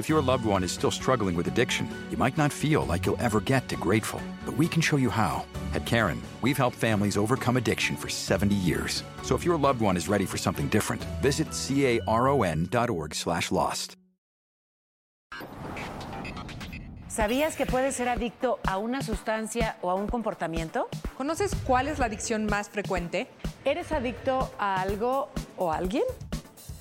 [0.00, 3.20] If your loved one is still struggling with addiction, you might not feel like you'll
[3.20, 5.44] ever get to grateful, but we can show you how.
[5.74, 9.04] At Karen, we've helped families overcome addiction for 70 years.
[9.22, 13.98] So if your loved one is ready for something different, visit caron.org slash lost.
[17.10, 20.88] ¿Sabías que puedes ser adicto a una sustancia o a un comportamiento?
[21.18, 23.28] ¿Conoces cuál es la adicción más frecuente?
[23.66, 26.04] ¿Eres adicto a algo o a alguien?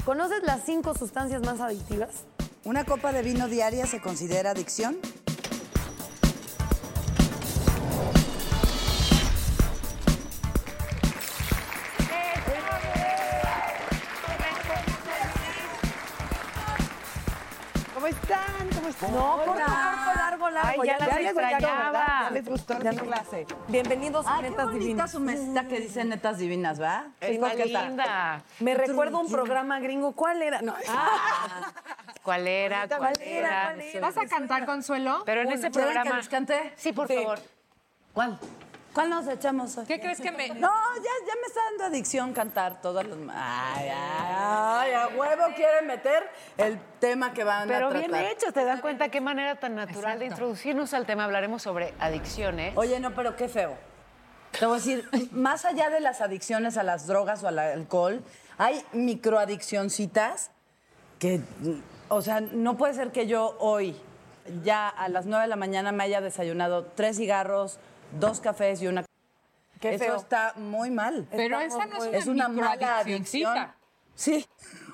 [0.06, 2.29] ¿Conoces las cinco sustancias más adictivas?
[2.70, 5.00] ¿Una copa de vino diaria se considera adicción?
[17.96, 18.70] ¿Cómo están?
[18.76, 19.12] ¿Cómo están?
[19.14, 19.66] No, corto, hola.
[19.66, 20.82] corto, largo, largo.
[20.84, 22.08] Ay, ya las les gustó, extrañaba.
[22.08, 23.04] Ya les gustó Ya mi no.
[23.04, 23.48] clase.
[23.68, 25.12] Bienvenidos a Ay, qué Netas bonita Divinas.
[25.12, 27.08] su mesita que dice netas divinas, ¿va?
[27.20, 28.44] Está ¿qué linda.
[28.60, 30.12] Me recuerda un programa gringo.
[30.12, 30.62] ¿Cuál era?
[30.62, 30.76] No.
[32.24, 32.88] ¿Cuál era?
[32.88, 33.64] ¿Cuál, ¿Cuál era?
[33.74, 34.02] ¿Cuál era?
[34.02, 35.24] ¿Vas a cantar, Consuelo?
[35.26, 36.18] Pero en ese ¿Quieren que programa...
[36.18, 36.74] los cante?
[36.76, 37.16] Sí, por Sí.
[37.16, 37.40] favor.
[38.14, 38.40] ¿Cuál?
[38.94, 39.86] ¿Cuál nos echamos hoy?
[39.86, 40.50] ¿Qué crees que me...?
[40.50, 43.18] No, ya, ya me está dando adicción cantar todos los...
[43.32, 48.10] Ay, ay, ay, a huevo quiere meter el tema que van Pero a tratar.
[48.12, 51.26] bien hecho, ¿te dan cuenta qué manera tan natural de introducirnos al tema?
[51.26, 52.76] Hablaremos sobre adicciones.
[52.76, 53.78] Oye, no, pero qué feo.
[54.60, 58.24] Te voy a decir, más allá de las adicciones a las drogas o al alcohol,
[58.58, 60.50] hay microadiccioncitas
[61.20, 61.42] que,
[62.10, 63.96] o sea, no puede ser que yo hoy,
[64.64, 67.80] ya a las 9 de la mañana, me haya desayunado tres cigarros,
[68.20, 69.06] dos cafés y una...
[69.80, 70.16] Qué Eso feo.
[70.18, 71.26] está muy mal.
[71.32, 73.56] Pero Estamos esa no es una, es una mala adicción.
[74.16, 74.46] Sí,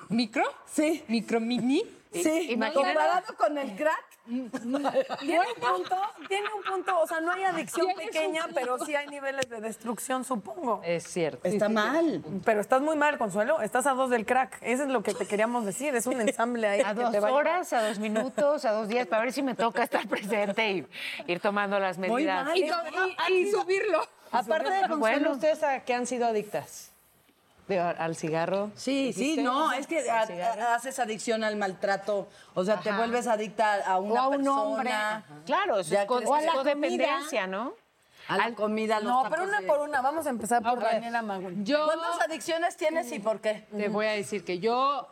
[0.08, 0.44] ¿Micro?
[0.66, 1.82] sí, ¿Micro mini?
[2.12, 2.52] sí.
[2.52, 4.04] imagínate- Comparado con el crack.
[4.26, 5.96] Tiene un punto,
[6.28, 7.00] tiene un punto.
[7.00, 10.80] O sea, no hay adicción pequeña, pero sí hay niveles de destrucción, supongo.
[10.84, 11.46] Es cierto.
[11.48, 12.22] Está mal.
[12.44, 13.60] Pero estás muy mal, Consuelo.
[13.60, 14.58] Estás a dos del crack.
[14.62, 15.94] Eso es lo que te queríamos decir.
[15.94, 16.80] Es un ensamble ahí.
[16.80, 17.32] A que dos te va llevar.
[17.46, 20.86] horas, a dos minutos, a dos días, para ver si me toca estar presente y
[21.26, 22.44] ir tomando las Muy medidas.
[22.46, 22.56] mal.
[22.58, 22.64] Y,
[23.28, 24.02] y- y subirlo.
[24.32, 25.30] Aparte de Consuelo, Bueno.
[25.32, 26.92] ¿ustedes a qué han sido adictas?
[27.68, 28.70] Al cigarro.
[28.76, 33.26] Sí, sí, no, es que a- a- haces adicción al maltrato, o sea, te vuelves
[33.26, 34.62] adicta a una O a un persona.
[34.62, 34.90] hombre.
[35.46, 37.72] Claro, eso es crees que- es codependencia, ¿no?
[38.28, 40.00] A la comida, a los No, pero una de- por una.
[40.00, 40.92] Vamos a empezar por A ver.
[40.94, 41.62] Daniela Magui.
[41.64, 43.66] Yo ¿Cuántas adicciones tienes y por qué?
[43.76, 45.08] te voy a decir que yo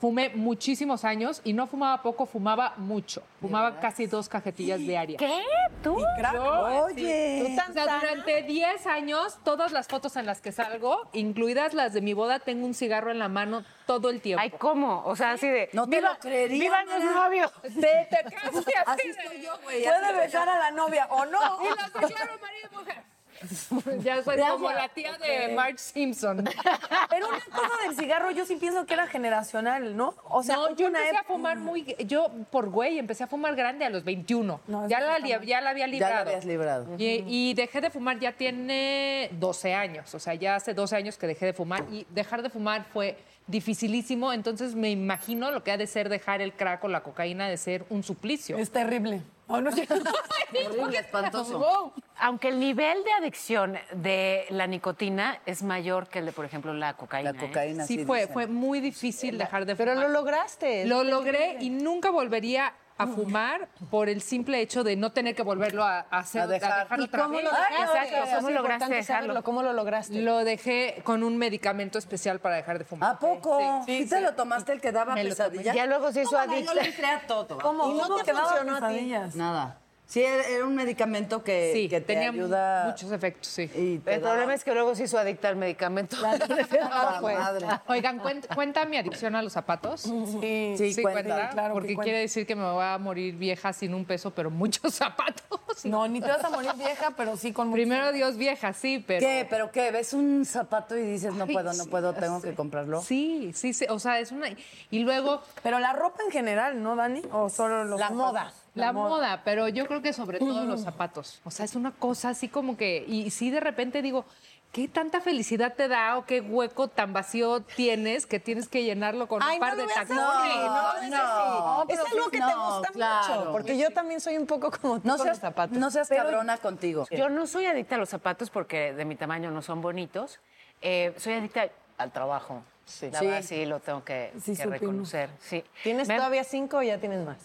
[0.00, 3.22] fumé muchísimos años y no fumaba poco, fumaba mucho.
[3.40, 5.18] Fumaba casi dos cajetillas diarias.
[5.18, 5.42] ¿Qué?
[5.82, 5.98] ¿Tú?
[6.32, 11.74] Yo, Oye, O sea, durante 10 años, todas las fotos en las que salgo, incluidas
[11.74, 14.42] las de mi boda, tengo un cigarro en la mano todo el tiempo.
[14.42, 15.02] Ay, ¿cómo?
[15.04, 15.70] O sea, así de.
[15.72, 17.52] No te ¡Viva, lo creería, ¡Vivan los novios!
[17.62, 19.84] Te, te casi así así estoy yo, güey.
[19.84, 21.38] Puede besar a la novia o no.
[21.62, 23.17] Y los declaro marido y mujer.
[24.02, 26.44] Ya soy como la tía de Marge Simpson.
[27.10, 30.14] Pero una cosa del cigarro, yo sí pienso que era generacional, ¿no?
[30.28, 31.96] O sea, no, yo una empecé a época- fumar muy...
[32.06, 34.60] Yo, por güey, empecé a fumar grande a los 21.
[34.66, 36.14] No, ya, la, li- ya la había Ya librado.
[36.14, 36.86] la habías librado.
[36.98, 40.14] Y, y dejé de fumar ya tiene 12 años.
[40.14, 41.84] O sea, ya hace 12 años que dejé de fumar.
[41.90, 43.16] Y dejar de fumar fue
[43.46, 44.32] dificilísimo.
[44.32, 47.56] Entonces me imagino lo que ha de ser dejar el crack o la cocaína de
[47.56, 48.58] ser un suplicio.
[48.58, 49.22] Es terrible.
[49.48, 49.88] Oh, no sé.
[50.68, 51.58] Horrible, espantoso.
[51.58, 51.92] Wow.
[52.20, 56.72] Aunque el nivel de adicción de la nicotina es mayor que el de, por ejemplo,
[56.74, 57.32] la cocaína.
[57.32, 57.46] La ¿eh?
[57.46, 57.98] cocaína, sí.
[57.98, 58.32] Sí, fue, dicen.
[58.34, 60.06] fue muy difícil dejar de Pero fumar.
[60.06, 60.84] lo lograste.
[60.86, 65.42] Lo logré y nunca volvería a fumar por el simple hecho de no tener que
[65.42, 66.82] volverlo a, a hacer, A dejar.
[66.82, 67.44] dejar ¿Y otra ¿Cómo vez.
[67.44, 68.18] lo dejaste?
[68.36, 70.20] ¿cómo lograste lo lograste?
[70.20, 73.14] Lo dejé con un medicamento especial para dejar de fumar.
[73.14, 73.82] ¿A poco?
[73.86, 75.74] Sí, ¿Sí, te lo tomaste el que daba pesadillas?
[75.74, 76.74] Ya luego se hizo adicta.
[76.74, 77.58] Yo le entré a todo.
[77.58, 77.90] ¿Cómo?
[77.90, 79.14] ¿Y no ¿Cómo te funcionó a ti?
[79.34, 79.78] Nada.
[80.08, 82.86] Sí, era un medicamento que, Sí, que te tenía ayuda...
[82.86, 83.70] muchos efectos, sí.
[84.06, 86.16] El problema es que luego se hizo adicta al medicamento.
[86.24, 87.66] Ah, Pues, madre.
[87.88, 90.00] Oigan, ¿cuenta, cuenta mi adicción a los zapatos?
[90.00, 91.22] Sí, Sí, Sí, cuenta.
[91.24, 92.02] cuenta, claro que porque cuenta.
[92.04, 95.60] quiere decir que me voy a morir vieja sin un peso, pero muchos zapatos.
[95.76, 95.88] Sí.
[95.88, 99.02] No, ni te vas a morir vieja, pero sí con mucho- Primero Dios vieja, sí,
[99.06, 99.20] pero...
[99.20, 99.46] ¿Qué?
[99.48, 99.90] ¿Pero qué?
[99.90, 103.00] ¿Ves un zapato y dices, no Ay, puedo, no sí, puedo, tengo que comprarlo?
[103.02, 104.48] Sí, sí, sí, o sea, es una...
[104.90, 107.22] Y luego Pero la ropa en general, ¿no, Dani?
[107.32, 108.32] ¿O solo los La zapatos?
[108.32, 108.52] moda.
[108.74, 109.42] la, moda.
[109.44, 111.40] pero yo creo que sobre todo los zapatos.
[111.44, 113.04] O sea, es una cosa así como que...
[113.06, 114.24] Y sí, de repente digo,
[114.72, 119.26] ¿qué tanta felicidad te da o qué hueco tan vacío tienes que tienes que llenarlo
[119.26, 120.16] con Ay, un par no de tacones?
[120.16, 120.24] no,
[120.68, 121.92] No, es no, así.
[121.92, 123.34] Es pero algo sí, que te no, gusta claro.
[123.40, 123.52] mucho.
[123.52, 125.76] Porque yo también soy un poco como tú No con seas, los zapatos.
[125.78, 127.06] no seas cabrona contigo.
[127.10, 130.38] Yo no soy adicta a los zapatos porque de mi tamaño no son bonitos.
[130.82, 132.62] Eh, soy adicta al trabajo.
[132.84, 133.10] Sí.
[133.10, 133.26] La Sí.
[133.26, 135.28] verdad sí lo tengo que, Sí, reconocer.
[135.40, 135.62] Sí.
[135.82, 137.36] ¿Tienes Me- todavía cinco o ya tienes más?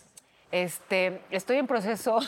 [0.54, 2.20] Este, estoy en proceso.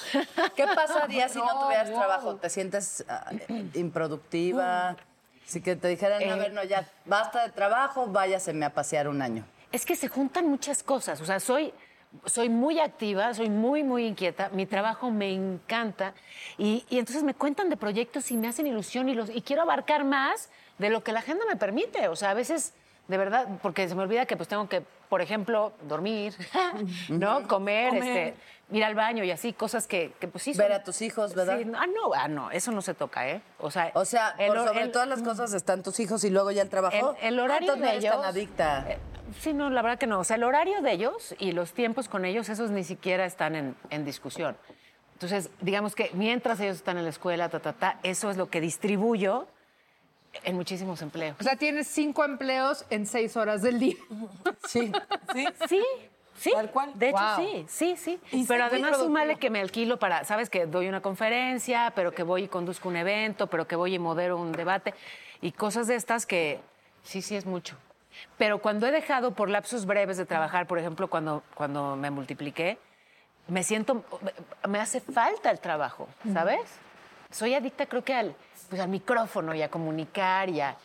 [0.55, 1.99] ¿Qué pasaría si no, No, tuvieras wow.
[1.99, 2.35] trabajo?
[2.37, 3.29] ¿Te sientes ah,
[3.75, 4.95] improductiva?
[5.45, 6.39] Si que te dijeran, a Eh.
[6.39, 9.45] ver, no, ya basta de trabajo, váyaseme a pasear un año.
[9.71, 11.21] Es que se juntan muchas cosas.
[11.21, 11.71] O sea, soy,
[12.25, 14.49] soy muy activa, soy muy, muy inquieta.
[14.53, 16.15] Mi trabajo me encanta.
[16.57, 19.61] Y, y entonces me cuentan de proyectos y me hacen ilusión y, los, y quiero
[19.61, 20.49] abarcar más
[20.79, 22.07] de lo que la agenda me permite.
[22.07, 22.73] O sea, a veces,
[23.07, 26.33] de verdad, porque se me olvida que pues tengo que, por ejemplo, dormir,
[27.09, 27.47] ¿no?
[27.47, 28.27] Comer, Comer.
[28.27, 28.33] Este,
[28.71, 31.35] ir al baño y así, cosas que, que pues sí Ver son- a tus hijos,
[31.35, 31.59] ¿verdad?
[31.59, 33.41] Sí, ah, no, ah, no, eso no se toca, ¿eh?
[33.59, 36.23] O sea, O sea, el por hor- sobre el- todas las cosas están tus hijos
[36.23, 37.15] y luego ya el trabajo.
[37.21, 38.15] el, el horario de ellos.
[38.15, 38.85] tan adicta.
[38.89, 38.97] eh,
[39.39, 40.19] sí, no, la verdad que no.
[40.19, 43.55] O sea, el horario de ellos y los tiempos con ellos, esos ni siquiera están
[43.55, 44.57] en, en discusión.
[45.13, 48.49] Entonces, digamos que mientras ellos están en la escuela, ta, ta, ta, eso es lo
[48.49, 49.47] que distribuyo
[50.43, 51.35] en muchísimos empleos.
[51.39, 53.95] O sea, tienes cinco empleos en seis horas del día.
[54.67, 54.91] Sí,
[55.33, 55.45] sí.
[55.67, 55.81] Sí,
[56.37, 56.51] sí.
[56.53, 56.91] Tal cual.
[56.95, 57.37] De hecho, Wow.
[57.37, 58.19] sí, sí, sí.
[58.31, 61.93] Y sí, pero muy además súmale que me alquilo para, sabes, que doy una conferencia,
[61.95, 64.93] pero que voy y conduzco un evento, pero que voy y modero un debate
[65.41, 66.59] y cosas de estas que
[67.03, 67.77] sí, sí es mucho.
[68.37, 72.77] Pero cuando he dejado por lapsos breves de trabajar, por ejemplo, cuando, cuando me multipliqué,
[73.47, 74.03] me siento,
[74.67, 76.61] me hace falta el trabajo, ¿sabes?
[77.29, 78.35] Soy adicta creo que al,
[78.69, 80.75] pues, al micrófono y a comunicar y a...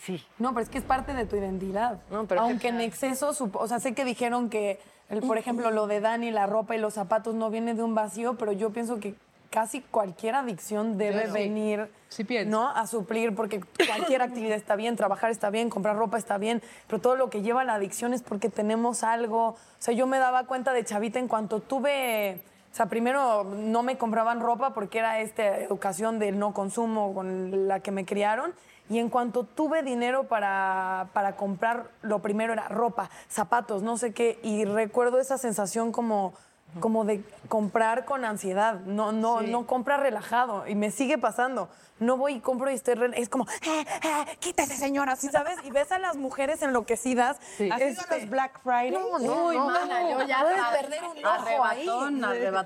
[0.00, 0.24] Sí.
[0.38, 1.98] No, pero es que es parte de tu identidad.
[2.10, 4.78] No, pero- Aunque en exceso, o sea, sé que dijeron que,
[5.08, 7.94] el, por ejemplo, lo de Dani, la ropa y los zapatos no viene de un
[7.94, 9.14] vacío, pero yo pienso que
[9.50, 11.32] casi cualquier adicción debe Claro.
[11.32, 12.50] venir Sí pienso.
[12.50, 12.68] ¿no?
[12.68, 17.00] a suplir, porque cualquier actividad está bien, trabajar está bien, comprar ropa está bien, pero
[17.00, 19.48] todo lo que lleva a la adicción es porque tenemos algo.
[19.48, 22.40] O sea, yo me daba cuenta de chavita en cuanto tuve...
[22.72, 27.66] O sea, primero no me compraban ropa porque era esta educación del no consumo con
[27.66, 28.52] la que me criaron.
[28.90, 34.12] Y en cuanto tuve dinero para, para comprar, lo primero era ropa, zapatos, no sé
[34.12, 34.38] qué.
[34.42, 36.32] Y recuerdo esa sensación como,
[36.80, 38.80] como de comprar con ansiedad.
[38.80, 40.66] No, no, no comprar relajado.
[40.66, 41.68] Y me sigue pasando.
[42.00, 45.56] No voy y compro y estoy re- Es como, eh, eh, quítese, señora, ¿sí sabes?
[45.64, 47.38] Y ves a las mujeres enloquecidas.
[47.38, 48.90] ¿Has ido a Este, los Black Friday?
[48.92, 51.86] No, no, Uy, no, mana, yo ya puedes a- perder un ojo ahí.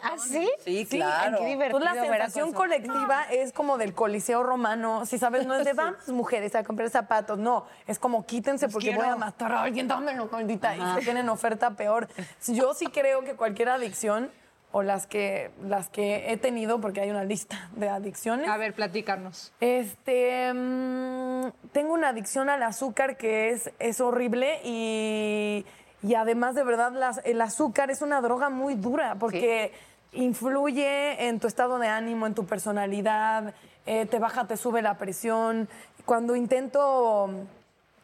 [0.03, 0.51] ¿Ah, sí?
[0.65, 1.39] Sí, Sí, claro.
[1.39, 5.65] qué divertido Pues la sensación colectiva es como del Coliseo Romano, si sabes, no es
[5.65, 9.63] de vamos mujeres a comprar zapatos, no, es como quítense porque voy a matar a
[9.63, 12.09] alguien, dámelo, maldita, y se tienen oferta peor.
[12.47, 14.31] Yo sí creo que cualquier adicción,
[14.73, 18.49] o las que, las que he tenido, porque hay una lista de adicciones.
[18.49, 19.53] A ver, platícanos.
[19.61, 25.65] Este, mm, tengo una adicción al azúcar que es, es horrible y,
[26.03, 29.73] y además de verdad las- el azúcar es una droga muy dura porque
[30.13, 33.55] influye en tu estado de ánimo, en tu personalidad,
[33.87, 35.69] eh, te baja, te sube la presión.
[36.05, 37.31] Cuando intento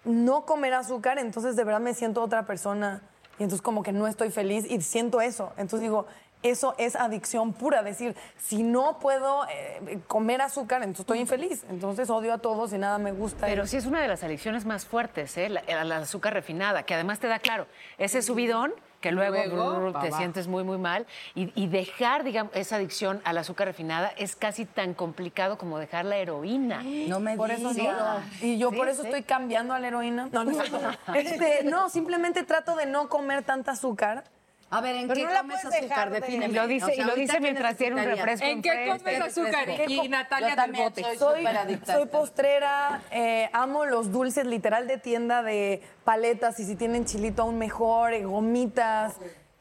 [0.05, 3.03] no comer azúcar, entonces de verdad me siento otra persona
[3.39, 5.53] y entonces como que no estoy feliz y siento eso.
[5.57, 6.07] Entonces digo,
[6.43, 12.09] eso es adicción pura, decir, si no puedo eh, comer azúcar, entonces estoy infeliz, entonces
[12.11, 13.47] odio a todos y nada me gusta.
[13.47, 15.49] Pero sí es una de las adicciones más fuertes, ¿eh?
[15.49, 17.67] La, la- la azúcar refinada, que además te da, claro,
[17.99, 21.07] ese subidón que luego, Luego, brr, pa' te sientes muy, muy mal.
[21.37, 26.05] Y, y dejar, digamos, esa adicción al azúcar refinada es casi tan complicado como dejar
[26.05, 26.83] la heroína.
[26.83, 27.97] No me Por eso digas.
[27.97, 28.45] no.
[28.47, 29.09] Y yo por eso sí.
[29.09, 30.29] estoy cambiando a la heroína.
[30.33, 30.61] No, no,
[31.15, 34.25] este, no, simplemente trato de no comer tanta azúcar.
[34.71, 36.11] A ver, ¿en Pero qué no la comes puedes dejar azúcar?
[36.11, 36.53] de- Defíneme.
[36.53, 38.47] Y lo dice, O sea, y lo dice ¿qué mientras tiene un refresco.
[38.47, 39.69] ¿En qué comes azúcar?
[39.89, 41.03] Y Natalia del también bote.
[41.17, 41.45] soy
[41.87, 47.43] Soy, postrera, eh, amo los dulces literal de tienda de paletas y si tienen chilito
[47.43, 49.17] aún mejor, eh, gomitas.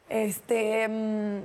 [0.10, 1.40] Este, mm,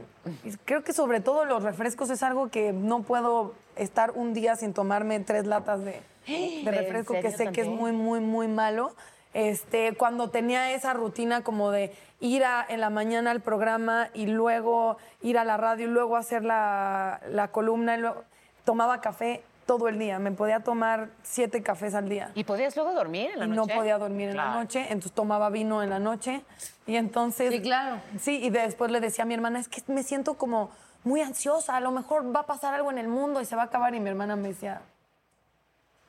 [0.64, 4.72] creo que sobre todo los refrescos es algo que no puedo estar un día sin
[4.72, 6.00] tomarme tres latas de,
[6.64, 8.94] de refresco que sé que es muy, muy, muy malo.
[9.34, 14.26] Este, cuando tenía esa rutina como de ir a- en la mañana al programa y
[14.26, 18.24] luego ir a la radio y luego hacer la, la columna, y luego,
[18.64, 20.18] tomaba café todo el día.
[20.18, 22.30] Me podía tomar siete cafés al día.
[22.34, 23.72] ¿Y podías luego dormir en la Y noche?
[23.74, 26.42] no podía dormir en la noche, entonces tomaba vino en la noche.
[26.86, 27.50] Y entonces.
[27.52, 28.00] Sí, claro.
[28.20, 30.70] Sí, y después le decía a mi hermana, es que me siento como
[31.04, 33.62] muy ansiosa, a lo mejor va a pasar algo en el mundo y se va
[33.62, 33.94] a acabar.
[33.94, 34.82] Y mi hermana me decía,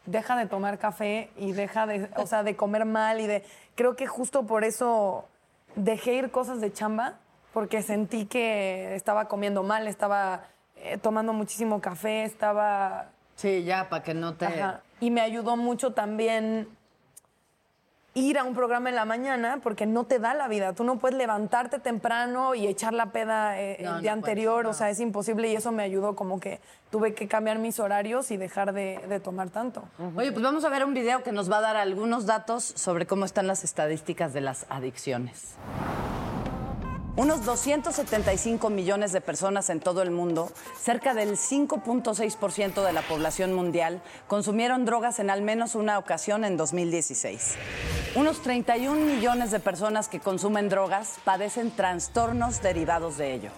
[0.05, 3.43] deja de tomar café y deja de, o sea, de comer mal y de...
[3.75, 5.25] Creo que justo por eso
[5.75, 7.19] dejé ir cosas de chamba,
[7.53, 10.43] porque sentí que estaba comiendo mal, estaba
[10.77, 13.10] eh, tomando muchísimo café, estaba...
[13.36, 14.45] Sí, ya, para que no te...
[14.45, 14.81] Ajá.
[15.00, 16.67] Y me ayudó mucho también
[18.15, 20.74] ir a un programa en la mañana porque no te da la vida.
[20.74, 24.32] Tú no puedes levantarte temprano y echar la peda eh, No, el día no puedes,
[24.34, 24.70] anterior, no.
[24.70, 26.60] o sea, es imposible y eso me ayudó como que
[26.91, 29.84] tuve que cambiar mis horarios y dejar de, de tomar tanto.
[30.15, 33.08] Oye, pues vamos a ver un video que nos va a dar algunos datos sobre
[33.08, 35.55] cómo están las estadísticas de las adicciones.
[37.15, 43.53] Unos 275 millones de personas en todo el mundo, cerca del 5.6% de la población
[43.53, 47.55] mundial, consumieron drogas en al menos una ocasión en 2016.
[48.15, 53.51] Unos 31 millones de personas que consumen drogas padecen trastornos derivados de ello.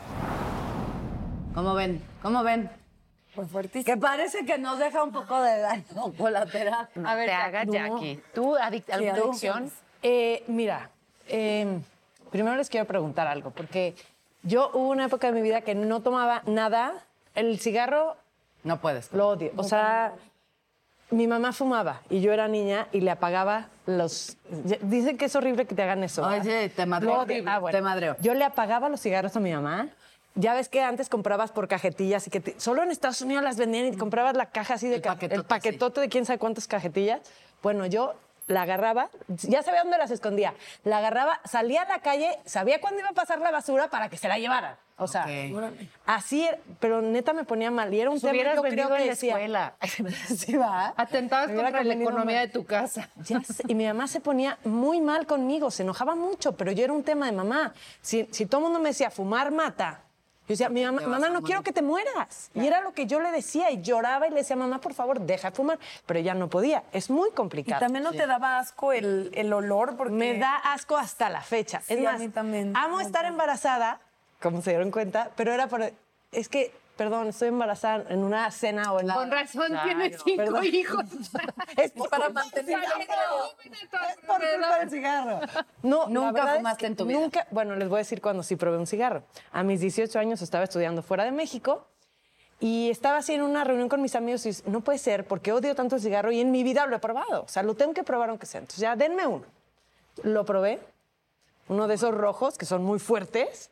[1.53, 2.03] ¿Cómo ven?
[2.21, 2.69] ¿Cómo ven?
[3.35, 3.85] Pues fuertísimo.
[3.85, 6.89] Que parece que nos deja un poco de daño colateral.
[7.05, 8.21] A ver, te hagas, Jackie.
[8.33, 9.29] ¿Tú, adic alguna tú.
[9.29, 9.71] adicción?
[10.03, 10.89] Eh, mira,
[11.29, 11.79] eh,
[12.35, 13.95] primero les quiero preguntar algo, porque
[14.43, 16.93] yo hubo una época de mi vida que no tomaba nada.
[17.33, 18.15] El cigarro
[18.63, 19.11] No puedes.
[19.13, 19.51] lo odio.
[19.57, 20.13] O sea,
[21.11, 24.37] mi mamá fumaba y yo era niña y le apagaba los...
[24.81, 26.27] Dicen que es horrible que te hagan eso.
[26.43, 27.25] Sí, te madreo.
[27.45, 27.77] Ah, bueno.
[27.77, 28.15] Te madreo.
[28.21, 29.87] Yo le apagaba los cigarros a mi mamá.
[30.37, 33.55] Ya ves que antes comprabas por cajetillas y que te- solo en Estados Unidos las
[33.55, 36.39] vendían y comprabas la caja así de El ca- paquetote, el paquetote de quién sabe
[36.39, 37.21] cuántas cajetillas.
[37.63, 38.15] Bueno, yo
[38.47, 40.53] la agarraba, ya sabía dónde las escondía.
[40.83, 44.17] La agarraba, salía a la calle, sabía cuándo iba a pasar la basura para que
[44.17, 44.75] se la llevaran.
[44.97, 45.27] O sea,
[46.05, 47.93] así, era, pero neta me ponía mal.
[47.93, 49.75] Y era un tema yo creo que decía, escuela.
[50.37, 50.93] Sí, va.
[50.95, 53.09] Atentabas contra la economía de tu casa.
[53.17, 56.85] Ya sé, y mi mamá se ponía muy mal conmigo, se enojaba mucho, pero yo
[56.85, 57.73] era un tema de mamá.
[58.01, 60.04] Si, si todo el mundo me decía, fumar mata,
[60.47, 61.45] yo decía, mi mamá, mamá, no morir".
[61.45, 62.51] quiero que te mueras.
[62.53, 65.19] Y era lo que yo le decía y lloraba y le decía, mamá, por favor,
[65.19, 65.79] deja de fumar.
[66.05, 67.79] Pero ya no podía, es muy Y complicado.
[67.79, 70.13] también no te daba asco el, el olor porque...
[70.13, 71.81] Me da asco hasta la fecha.
[71.81, 72.73] Sí, es a más, mí también.
[72.75, 73.99] amo estar embarazada,
[74.41, 75.81] como se dieron cuenta, pero era por...
[76.31, 79.07] Es que, perdón, estoy embarazada en una cena o en...
[79.09, 80.63] Con razón tienes cinco Perdón.
[80.65, 81.03] hijos.
[81.77, 83.01] Es Para mantener- cigarro.
[83.01, 85.39] Es por culpa del cigarro.
[85.83, 87.19] No, la Nunca fumaste que en tu vida.
[87.19, 89.23] Nunca, bueno, les voy a decir cuando sí probé un cigarro.
[89.51, 91.85] A mis 18 años estaba estudiando fuera de México
[92.59, 95.75] y estaba así en una reunión con mis amigos y no puede ser porque odio
[95.75, 97.43] tanto el cigarro y en mi vida lo he probado.
[97.43, 98.61] O sea, lo tengo que probar aunque sea.
[98.61, 99.45] Entonces ya denme uno.
[100.23, 100.79] Lo probé,
[101.67, 103.69] uno de esos rojos que son muy fuertes.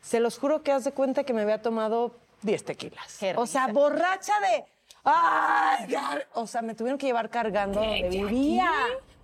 [0.00, 2.12] Se los juro que haz de cuenta que me había tomado
[2.42, 3.18] 10 tequilas.
[3.36, 4.64] O sea, borracha de...
[5.04, 5.96] ¡Ay!
[6.34, 8.70] O sea, me tuvieron que llevar cargando donde vivía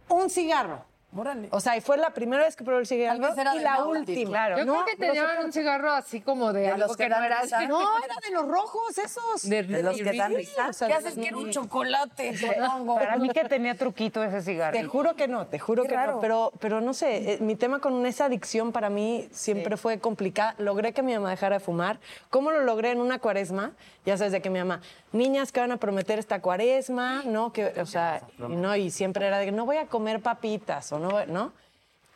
[0.09, 0.85] un cigarro.
[1.17, 1.49] Órale.
[1.53, 4.31] O sea, y fue la primera vez que probé el cigarro y la última.
[4.31, 4.59] claro.
[4.59, 7.09] Yo No, creo que te un cigarro así como de, De algo los que, que
[7.09, 7.67] no era risa.
[7.67, 9.49] No, era de los rojos esos.
[9.49, 10.69] De, De los que dan risa.
[10.69, 11.15] o sea, ¿Qué haces?
[11.15, 12.37] Quiero un chocolate.
[12.37, 12.97] supongo.
[12.97, 14.77] Para mí que tenía truquito ese cigarro.
[14.77, 16.13] Te juro que no, te juro Qué que raro.
[16.17, 16.21] no.
[16.21, 20.55] Pero, pero no sé, eh, mi tema con esa adicción para mí siempre fue complicada.
[20.59, 22.01] Logré que mi mamá dejara de fumar.
[22.29, 23.73] ¿Cómo lo logré en una cuaresma?
[24.05, 24.81] Ya sabes de que mi mamá,
[25.13, 27.53] niñas que van a prometer esta cuaresma, ¿no?
[27.53, 30.98] Que, o sea, no, y siempre era de que no voy a comer papitas o
[30.99, 31.53] no, ¿no?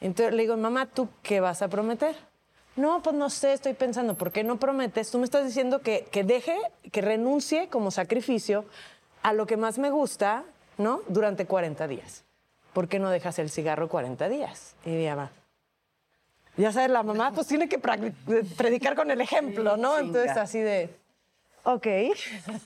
[0.01, 2.17] Entonces le digo, mamá, ¿tú qué vas a prometer?
[2.75, 5.11] No, pues no sé, estoy pensando, ¿por qué no prometes?
[5.11, 6.57] Tú me estás diciendo que, que deje,
[6.91, 8.65] que renuncie como sacrificio
[9.23, 10.45] a lo que más me gusta,
[10.79, 11.03] ¿no?
[11.09, 12.25] Durante 40 días.
[12.73, 14.75] ¿Por qué no dejas el cigarro 40 días?
[14.87, 15.31] Y mi mamá,
[16.57, 19.99] ya sabes, la mamá pues tiene que predicar con el ejemplo, ¿no?
[19.99, 20.95] Entonces así de,
[21.65, 21.87] ok.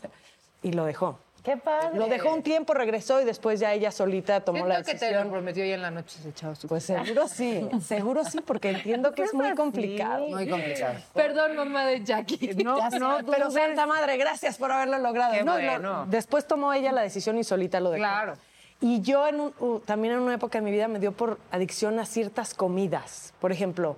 [0.62, 1.18] y lo dejó.
[1.46, 1.96] Qué padre.
[1.96, 4.92] Lo dejó un tiempo, regresó y después ya ella solita tomó Siento la que te
[4.94, 5.30] lo decisión.
[5.30, 6.66] prometió y en la noche se echaba su...
[6.66, 10.26] Pues seguro sí, seguro sí, porque entiendo que es muy complicado.
[10.26, 10.96] Muy complicado.
[11.14, 12.52] Perdón, mamá de Jackie.
[12.64, 15.34] No, no, pero Santa Madre, gracias por haberlo logrado.
[15.34, 16.06] Qué No, lo- bueno.
[16.08, 18.00] después tomó ella la decisión y solita lo dejó.
[18.00, 18.34] Claro.
[18.80, 21.38] Y yo en un- uh, también en una época de mi vida me dio por
[21.52, 23.32] adicción a ciertas comidas.
[23.40, 23.96] Por ejemplo,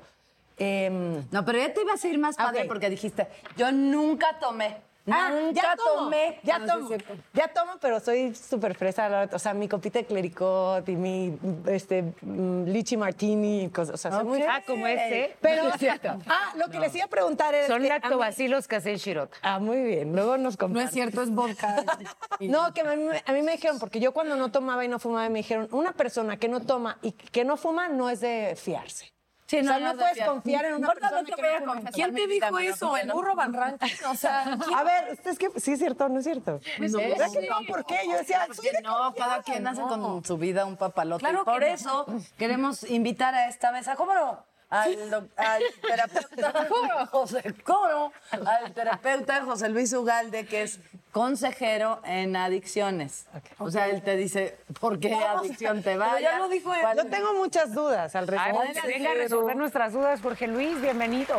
[0.58, 3.26] em, No, pero ya te ibas a ir más padre porque dijiste,
[3.56, 4.76] yo nunca tomé.
[5.10, 6.40] Ah, nunca ya tomo, tomé.
[6.42, 7.20] Ya No, es tomo.
[7.32, 9.28] ya tomo, pero soy súper fresa.
[9.32, 13.64] O sea, mi copita de clericot y mi este, mm, lichi martini.
[13.64, 15.36] y cosas, o sea, soy muy Ah, como este.
[15.40, 15.62] Pero,
[16.26, 17.66] ah, lo que les iba a preguntar es.
[17.66, 19.36] Son lactobacilos que hace el shirota.
[19.42, 20.12] Ah, muy bien.
[20.14, 20.88] Luego nos No comparten.
[20.88, 21.76] es cierto, es vodka.
[22.40, 24.88] No, que a mí, me- a mí me dijeron, porque yo cuando no tomaba y
[24.88, 28.20] no fumaba, me dijeron, una persona que no toma y que no fuma no es
[28.20, 29.12] de fiarse.
[29.48, 31.50] Sí, o sea, no, no, no puedes confiar en una persona no te que voy
[31.50, 31.72] a no fuma.
[31.72, 31.92] confesar.
[31.94, 32.96] ¿Quién te dijo eso?
[32.98, 33.88] ¿El burro Van Ranking?
[34.10, 34.74] O sea, ¿quién?
[34.78, 36.60] A ver, es que sí es cierto, no es cierto.
[36.78, 37.56] No, ¿Verdad que no?
[37.66, 37.96] ¿Por qué?
[38.06, 41.20] Yo decía, soy Porque de no, cada quien hace con su vida un papalote.
[41.20, 41.74] Claro y por que no.
[41.74, 43.96] eso queremos invitar a esta mesa.
[43.96, 44.44] ¿Cómo no?
[44.70, 50.78] Al, doc- al terapeuta José Coro, al terapeuta José Luis Ugalde, que es
[51.12, 53.26] consejero en adicciones.
[53.58, 56.20] O sea, él te dice por qué adicción te va.
[56.20, 56.80] Ya lo dijo él.
[56.96, 58.58] Yo tengo muchas dudas al respecto.
[58.58, 61.34] bueno, venga a resolver nuestras dudas, Jorge Luis, bienvenido.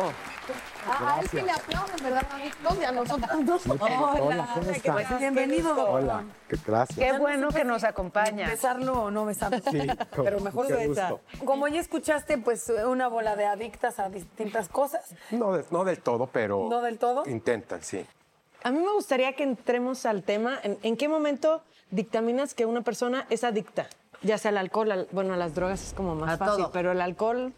[0.88, 2.26] A él sí le aplauden, ¿verdad,
[2.86, 3.62] a nosotros.
[3.78, 5.18] Hola, ¿cómo estás?
[5.18, 6.02] Bienvenido, doctor.
[6.02, 6.98] Hola, qué gracias.
[6.98, 8.48] Qué bueno que nos acompaña.
[8.48, 9.58] Besarlo o no besarlo.
[9.70, 9.78] Sí,
[10.14, 11.12] con Pero mejor besar.
[11.12, 11.44] gusto.
[11.44, 15.14] Como ya escuchaste, pues una bola de adictas a distintas cosas.
[15.30, 16.66] No, de- no del todo, pero.
[16.68, 17.22] ¿No del todo?
[17.26, 18.04] Intentan, sí.
[18.62, 20.58] A mí me gustaría que entremos al tema.
[20.62, 23.86] ¿En, en qué momento dictaminas que una persona es adicta?
[24.22, 26.72] Ya sea al alcohol, al- bueno, a las drogas es como más A fácil, todo.
[26.72, 27.52] pero el alcohol,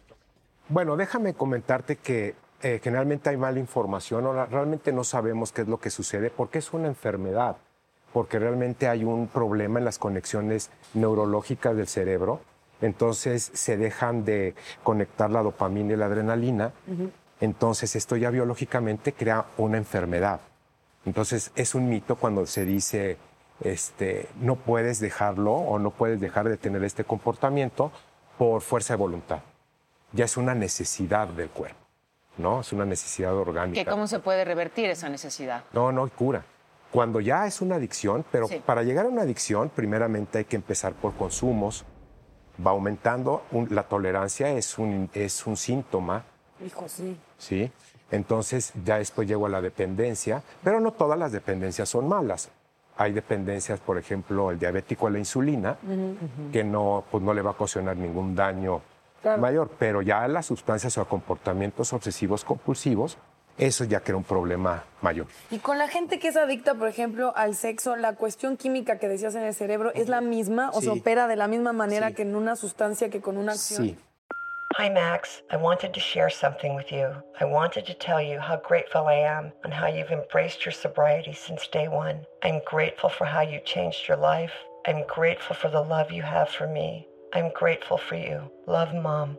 [0.68, 5.62] Bueno, déjame comentarte que eh, generalmente hay mala información o la- realmente no sabemos qué
[5.62, 7.56] es lo que sucede porque es una enfermedad,
[8.12, 12.40] porque realmente hay un problema en las conexiones neurológicas del cerebro,
[12.80, 16.72] entonces se dejan de conectar la dopamina y la adrenalina,
[17.40, 20.40] entonces esto ya biológicamente crea una enfermedad.
[21.04, 23.16] Entonces es un mito cuando se dice,
[23.60, 27.92] este, no puedes dejarlo o no puedes dejar de tener este comportamiento
[28.38, 29.40] por fuerza de voluntad
[30.12, 31.80] ya es una necesidad del cuerpo,
[32.38, 32.60] ¿no?
[32.60, 33.84] Es una necesidad orgánica.
[33.84, 35.64] ¿Que ¿Cómo se puede revertir esa necesidad?
[35.72, 36.44] No, no hay cura.
[36.92, 38.62] Cuando ya es una adicción, pero Sí.
[38.64, 41.84] para llegar a una adicción, primeramente hay que empezar por consumos.
[42.64, 46.22] Va aumentando, un- la tolerancia es un, es un síntoma,
[46.64, 47.16] Hijo, sí.
[47.38, 47.72] ¿sí?
[48.10, 52.50] Entonces ya después llego a la dependencia, pero no todas las dependencias son malas.
[52.98, 55.78] Hay dependencias, por ejemplo, el diabético a la insulina,
[56.52, 58.82] que no, pues no le va a ocasionar ningún daño
[59.38, 63.16] mayor, pero ya las sustancias o comportamientos obsesivos compulsivos,
[63.58, 65.26] eso ya crea un problema mayor.
[65.50, 69.08] Y con la gente que es adicta, por ejemplo, al sexo, la cuestión química que
[69.08, 70.98] decías en el cerebro es la misma o se Sí.
[71.00, 72.14] opera de la misma manera Sí.
[72.14, 73.82] que en una sustancia que con una acción.
[73.84, 73.96] Sí,
[74.78, 75.44] Hi, Max.
[75.52, 77.08] I wanted to share something with you.
[77.38, 81.34] I wanted to tell you how grateful I am and how you've embraced your sobriety
[81.34, 82.26] since day one.
[82.42, 84.52] I'm grateful for how you changed your life.
[84.86, 87.06] I'm grateful for the love you have for me.
[87.34, 88.50] I'm grateful for you.
[88.66, 89.36] Love, Mom.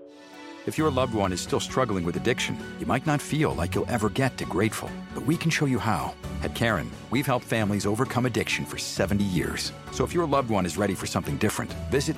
[0.65, 3.89] If your loved one is still struggling with addiction, you might not feel like you'll
[3.89, 6.13] ever get to grateful, but we can show you how.
[6.41, 9.73] At Karen, we've helped families overcome addiction for 70 years.
[9.91, 12.17] So if your loved one is ready for something different, visit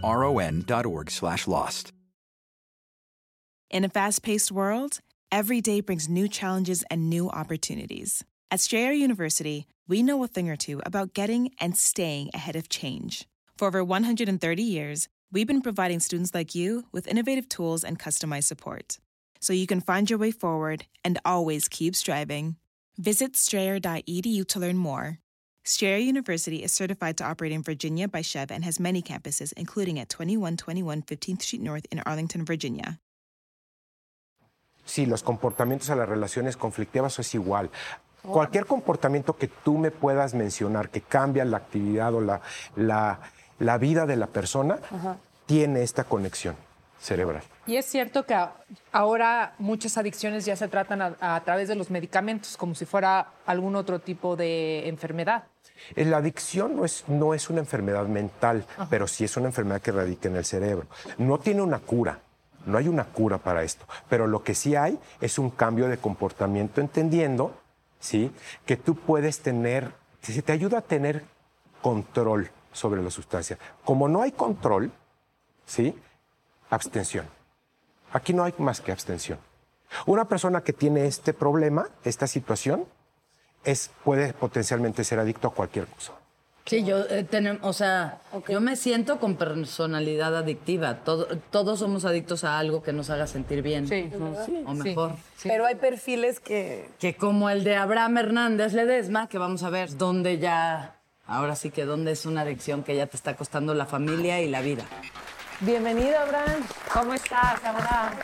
[0.00, 1.92] caron.org slash lost.
[3.70, 5.00] In a fast paced world,
[5.32, 8.24] every day brings new challenges and new opportunities.
[8.52, 12.68] At Strayer University, we know a thing or two about getting and staying ahead of
[12.68, 13.26] change.
[13.56, 18.44] For over 130 years, we've been providing students like you with innovative tools and customized
[18.44, 18.98] support.
[19.40, 22.56] So you can find your way forward and always keep striving.
[22.98, 25.18] Visit strayer.edu to learn more.
[25.64, 29.98] Strayer University is certified to operate in Virginia by Chev and has many campuses, including
[29.98, 32.98] at 2121 15th Street North in Arlington, Virginia.
[34.90, 37.70] sí, los comportamientos a las relaciones conflictivas es igual.
[38.22, 42.42] Cualquier comportamiento que tú me puedas mencionar que cambia la actividad o la,
[42.76, 43.18] la,
[43.60, 44.78] la vida de la persona,
[45.46, 46.56] tiene esta conexión
[47.00, 47.42] cerebral.
[47.66, 48.36] Y es cierto que
[48.92, 53.28] ahora muchas adicciones ya se tratan a, a través de los medicamentos, como si fuera
[53.46, 55.44] algún otro tipo de enfermedad.
[55.96, 59.80] Eh, La adicción no es, no es una enfermedad mental, pero sí es una enfermedad
[59.80, 60.86] que radica en el cerebro.
[61.16, 62.18] No tiene una cura,
[62.66, 65.96] no hay una cura para esto, pero lo que sí hay es un cambio de
[65.96, 67.54] comportamiento entendiendo,
[67.98, 68.30] ¿sí?
[68.66, 71.24] Que tú puedes tener, si te ayuda a tener
[71.80, 73.58] control sobre la sustancia.
[73.84, 74.90] Como no hay control,
[75.66, 75.94] ¿sí?
[76.70, 77.26] Abstención.
[78.12, 79.38] Aquí no hay más que abstención.
[80.06, 82.84] Una persona que tiene este problema, esta situación,
[83.64, 86.12] es, puede potencialmente ser adicto a cualquier cosa.
[86.66, 90.98] Sí, yo eh, tenem- o sea, yo me siento con personalidad adictiva.
[91.02, 93.88] Todo- todos somos adictos a algo que nos haga sentir bien.
[93.88, 94.08] Sí.
[94.66, 95.16] O mejor.
[95.42, 99.96] Pero hay perfiles que Que como el de Abraham Hernández Ledesma, que vamos a ver
[99.96, 100.99] dónde ya,
[101.30, 104.48] ahora sí que dónde es una adicción que ya te está costando la familia y
[104.48, 104.84] la vida.
[105.60, 106.62] bienvenido, Abraham.
[106.92, 108.14] ¿Cómo estás, Abraham?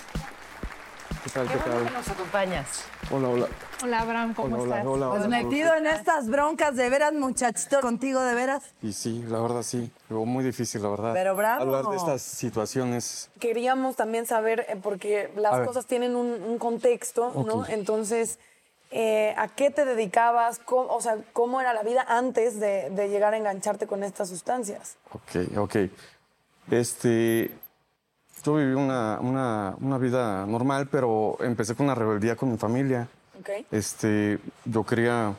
[1.25, 1.47] ¿Qué tal?
[1.49, 1.95] Qué ¿Qué bueno que tal?
[1.95, 2.85] nos acompañas.
[3.11, 3.47] Hola, hola.
[3.85, 4.87] Hola, Abraham, ¿cómo Hola, hola, estás?
[4.93, 5.43] hola, Pues hola.
[5.43, 8.63] metido en estas broncas de veras, muchachito, contigo de veras.
[8.83, 9.91] Y sí, la verdad sí.
[10.09, 11.13] Pero muy difícil, la verdad.
[11.15, 11.63] Pero bravo.
[11.63, 13.31] Hablar de estas situaciones.
[13.39, 15.67] queríamos también saber, eh, porque A las ver.
[15.67, 17.67] cosas tienen un, un contexto, ¿no?
[17.67, 18.39] Entonces,
[18.91, 20.59] eh, ¿a qué te dedicabas?
[20.59, 24.29] ¿Cómo, o sea, ¿cómo era la vida antes de, de llegar a engancharte con estas
[24.29, 24.97] sustancias?
[25.13, 25.77] Ok, ok.
[26.71, 27.51] Este.
[28.45, 33.09] Yo viví una, una, una vida normal, pero empecé con una rebeldía con mi familia.
[33.41, 33.51] ¿Ok?
[33.73, 35.35] Este, yo quería,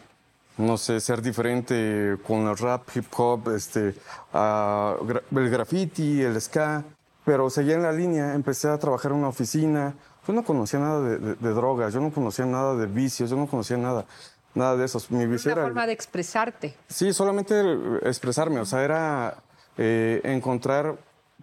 [0.58, 3.96] no sé, ser diferente con el rap, hip hop, este,
[4.34, 6.84] gra- el graffiti, el ska.
[7.24, 9.94] pero seguía en la línea, empecé a trabajar en una oficina.
[10.28, 13.38] Yo no conocía nada de, de- de drogas, yo no conocía nada de vicios, yo
[13.38, 14.06] no conocía nada,
[14.54, 15.00] nada de eso.
[15.10, 15.68] Mi vicio Una era...
[15.70, 16.76] forma de expresarte.
[16.90, 17.56] Sí, solamente
[18.04, 19.38] expresarme, o sea, era
[19.78, 20.98] eh, encontrar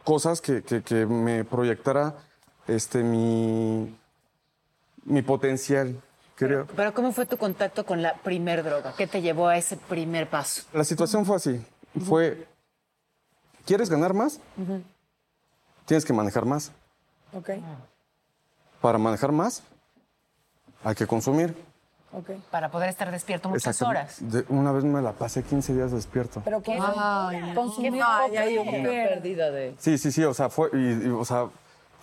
[0.04, 2.14] cosas que, que- que me proyectara
[2.66, 3.96] este, mi,
[5.04, 5.98] mi potencial,
[6.34, 6.66] creo.
[6.76, 8.92] Pero ¿cómo fue tu contacto con la primer droga?
[8.98, 10.62] ¿Qué te llevó a ese primer paso?
[10.74, 11.64] La situación fue así,
[12.06, 12.46] fue,
[13.64, 14.40] ¿quieres ganar más?
[15.86, 16.70] Tienes que manejar más.
[17.32, 17.50] Ok,
[18.84, 19.62] Para manejar más,
[20.84, 21.56] hay que consumir.
[22.12, 22.32] ok.
[22.50, 24.16] Para poder estar despierto muchas horas.
[24.20, 26.42] De- una vez me la pasé 15 días despierto.
[26.44, 26.76] Pero que
[27.54, 29.74] consumir No, poco, ahí hay una pérdida de...
[29.78, 31.46] Sí, sí, sí, o sea, fue, y- y, o sea,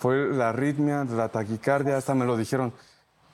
[0.00, 2.72] fue la arritmia, la taquicardia, hasta me lo dijeron.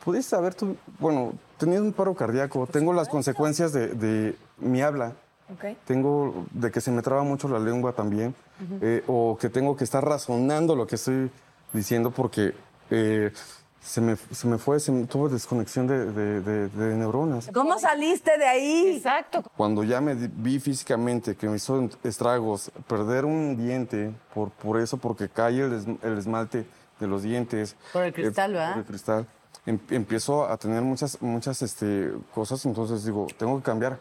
[0.04, 2.66] ¿Pudiste haber tú, bueno, tenido un paro cardíaco?
[2.66, 5.14] Tengo las consecuencias de, de mi habla.
[5.50, 5.74] Ok.
[5.86, 8.34] Tengo de que se me traba mucho la lengua también,
[8.82, 11.30] eh, o que tengo que estar razonando lo que estoy
[11.72, 12.52] diciendo porque
[12.90, 13.32] eh,
[13.80, 17.48] se, me, se me fue, se me, tuve desconexión de, de- de- de neuronas.
[17.54, 18.96] ¿Cómo saliste de ahí?
[18.96, 19.42] Exacto.
[19.56, 24.96] Cuando ya me vi físicamente que me hizo estragos, perder un diente por, por eso,
[24.98, 26.66] porque cae el, es- el esmalte
[27.00, 27.76] de los dientes.
[27.92, 28.72] Por el cristal, eh, ¿verdad?
[28.72, 29.26] Por el cristal.
[29.64, 33.98] Em- empiezo a tener muchas, muchas este, cosas, entonces digo, tengo que cambiar.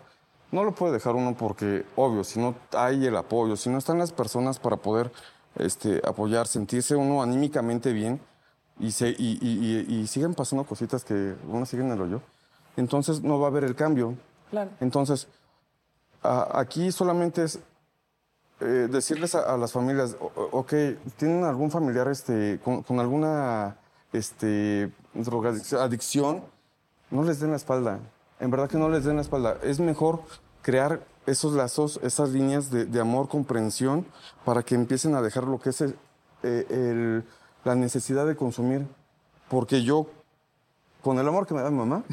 [0.51, 3.99] No lo puede dejar uno porque, obvio, si no hay el apoyo, si no están
[3.99, 5.11] las personas para poder
[5.55, 8.19] este, apoyar, sentirse uno anímicamente bien
[8.79, 12.21] y, se, y, y- y- y siguen pasando cositas que uno sigue en el hoyo,
[12.75, 14.15] entonces no va a haber el cambio.
[14.49, 14.71] Claro.
[14.79, 15.27] Entonces,
[16.23, 17.59] a- aquí solamente es
[18.59, 20.15] eh, decirles a, a las familias,
[20.51, 20.73] ok,
[21.17, 23.77] ¿tienen algún familiar este, con, con alguna
[24.13, 24.91] este,
[25.79, 26.43] adicción?
[27.11, 27.99] No les den la espalda.
[28.39, 29.57] En verdad que no les den la espalda.
[29.63, 30.21] Es mejor
[30.61, 34.05] crear esos lazos, esas líneas de, de amor, comprensión,
[34.45, 35.95] para que empiecen a dejar lo que es el-
[36.43, 37.23] eh, el-
[37.67, 38.87] la necesidad de consumir.
[39.49, 40.07] Porque yo
[41.01, 42.03] con el amor que me da mi mamá,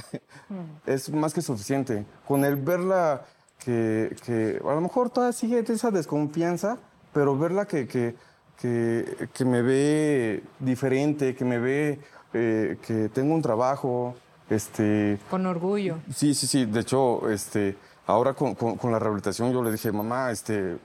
[0.86, 2.04] es más que suficiente.
[2.28, 3.22] Con el verla
[3.58, 6.76] que, que a lo mejor todavía sigue esa desconfianza,
[7.12, 8.14] pero verla que, que,
[8.60, 11.98] que, que me ve diferente, que me ve
[12.34, 14.14] eh, que tengo un trabajo,
[14.50, 15.96] este, Con orgullo.
[16.14, 16.64] Sí, sí, sí.
[16.66, 20.76] De hecho, este, ahora con, con- con la rehabilitación yo le dije, mamá, este,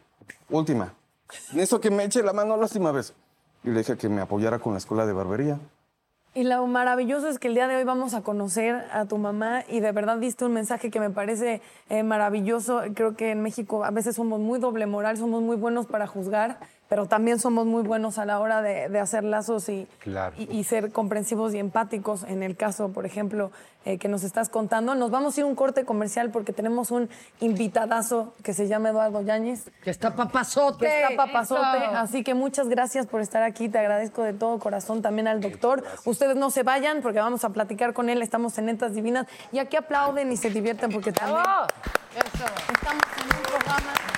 [0.49, 0.93] última.
[1.53, 3.13] Necesito que me eche la mano la última vez.
[3.63, 5.59] Y le dije que me apoyara con la escuela de barbería.
[6.35, 9.63] Y lo maravilloso es que el día de hoy vamos a conocer a tu mamá
[9.67, 12.81] y de verdad diste un mensaje que me parece eh, maravilloso.
[12.93, 16.59] Creo que en México a veces somos muy doble moral, somos muy buenos para juzgar,
[16.89, 20.35] pero también somos muy buenos a la hora de, de hacer lazos y, Claro.
[20.37, 22.23] y, y ser comprensivos y empáticos.
[22.23, 23.51] En el caso, por ejemplo,
[23.85, 24.93] eh, que nos estás contando.
[24.95, 27.07] Nos vamos a ir a un corte comercial porque tenemos un
[27.39, 29.69] invitadazo que se llama Eduardo Yáñez.
[29.83, 30.85] Que está papazote.
[30.85, 31.77] Que está papazote.
[31.77, 31.95] Eso.
[31.95, 33.69] Así que muchas gracias por estar aquí.
[33.69, 35.83] Te agradezco de todo corazón también al doctor.
[36.05, 38.21] Ustedes no se vayan porque vamos a platicar con él.
[38.21, 39.27] Estamos en Netas Divinas.
[39.51, 41.39] Y aquí aplauden y se divierten porque también
[42.15, 44.08] estamos en un programa.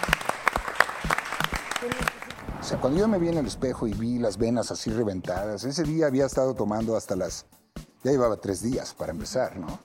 [2.62, 5.64] O sea, cuando yo me vi en el espejo y vi las venas así reventadas,
[5.64, 7.48] ese día había estado tomando hasta las...
[8.04, 9.80] Ya llevaba tres días para empezar, ¿no?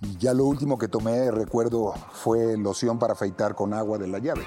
[0.00, 4.18] Y ya lo último que tomé, recuerdo, fue loción para afeitar con agua de la
[4.18, 4.46] llave.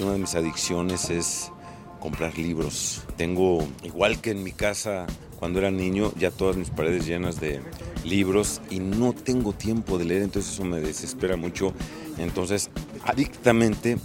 [0.00, 1.50] Una de mis adicciones es
[1.98, 3.02] comprar libros.
[3.16, 5.06] Tengo, igual que en mi casa
[5.38, 7.60] cuando era niño, ya todas mis paredes llenas de
[8.04, 11.72] libros y no tengo tiempo de leer, entonces eso me desespera mucho.
[12.18, 12.70] Entonces,
[13.04, 13.98] adictamente,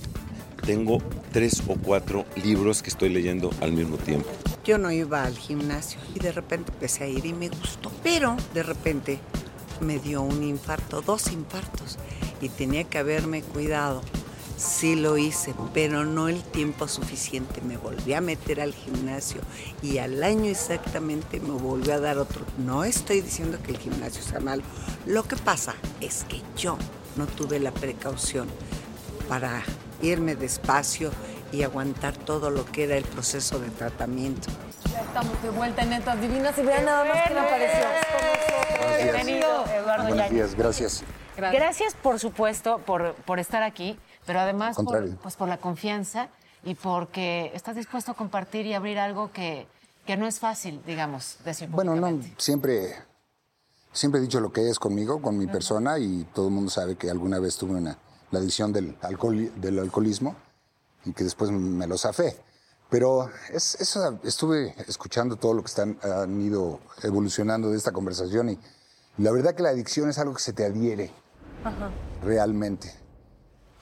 [0.66, 1.00] tengo
[1.32, 4.30] tres o cuatro libros que estoy leyendo al mismo tiempo.
[4.64, 7.92] Yo no iba al gimnasio y de repente empecé a ir y me gustó.
[8.04, 9.20] Pero de repente
[9.82, 11.98] me dio un infarto, dos infartos
[12.42, 14.02] y tenía que haberme cuidado.
[14.58, 17.62] Sí lo hice, pero no el tiempo suficiente.
[17.62, 19.42] Me volví a meter al gimnasio
[19.82, 22.46] y al año exactamente me volvió a dar otro.
[22.58, 24.64] No estoy diciendo que el gimnasio sea malo.
[25.06, 26.78] Lo que pasa es que yo
[27.16, 28.48] no tuve la precaución
[29.28, 29.64] para
[30.02, 31.12] irme despacio
[31.52, 34.50] y aguantar todo lo que era el proceso de tratamiento.
[34.92, 37.88] Ya estamos de vuelta en Netas Divinas y vean nada más quién apareció.
[39.04, 41.04] Bienvenido, Eduardo Buenos días, gracias.
[41.38, 46.30] Gracias, por supuesto, por, por estar aquí, pero además por, pues, por la confianza
[46.64, 49.68] y porque estás dispuesto a compartir y abrir algo que,
[50.06, 52.96] que no es fácil, digamos, decir Bueno, no, siempre,
[53.92, 56.96] siempre he dicho lo que es conmigo, con mi persona, y todo el mundo sabe
[56.96, 57.98] que alguna vez tuve una,
[58.32, 60.36] la adicción del, alcohol, del alcoholismo
[61.06, 62.38] y que después me lo zafé.
[62.90, 68.50] Pero es, eso, estuve escuchando todo lo que están, han ido evolucionando de esta conversación
[68.50, 68.60] y
[69.18, 71.12] la verdad que la adicción es algo que se te adhiere
[72.24, 73.03] realmente.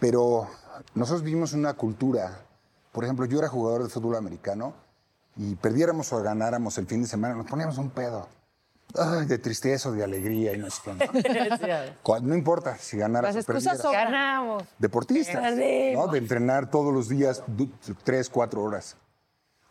[0.01, 0.47] Pero
[0.95, 2.39] nosotros vivimos una cultura,
[2.91, 4.73] por ejemplo, yo era jugador de fútbol americano
[5.37, 8.27] y perdiéramos o ganáramos el fin de semana, nos poníamos un pedo.
[8.97, 10.67] Ay, de tristeza o de alegría y no.
[12.03, 13.81] Cuando- No importa si ganaras Las o perdieras.
[13.83, 14.63] Ganamos.
[14.79, 15.35] Deportistas.
[15.95, 16.07] ¿no?
[16.07, 17.43] De entrenar todos los días,
[18.03, 18.97] tres, cuatro horas.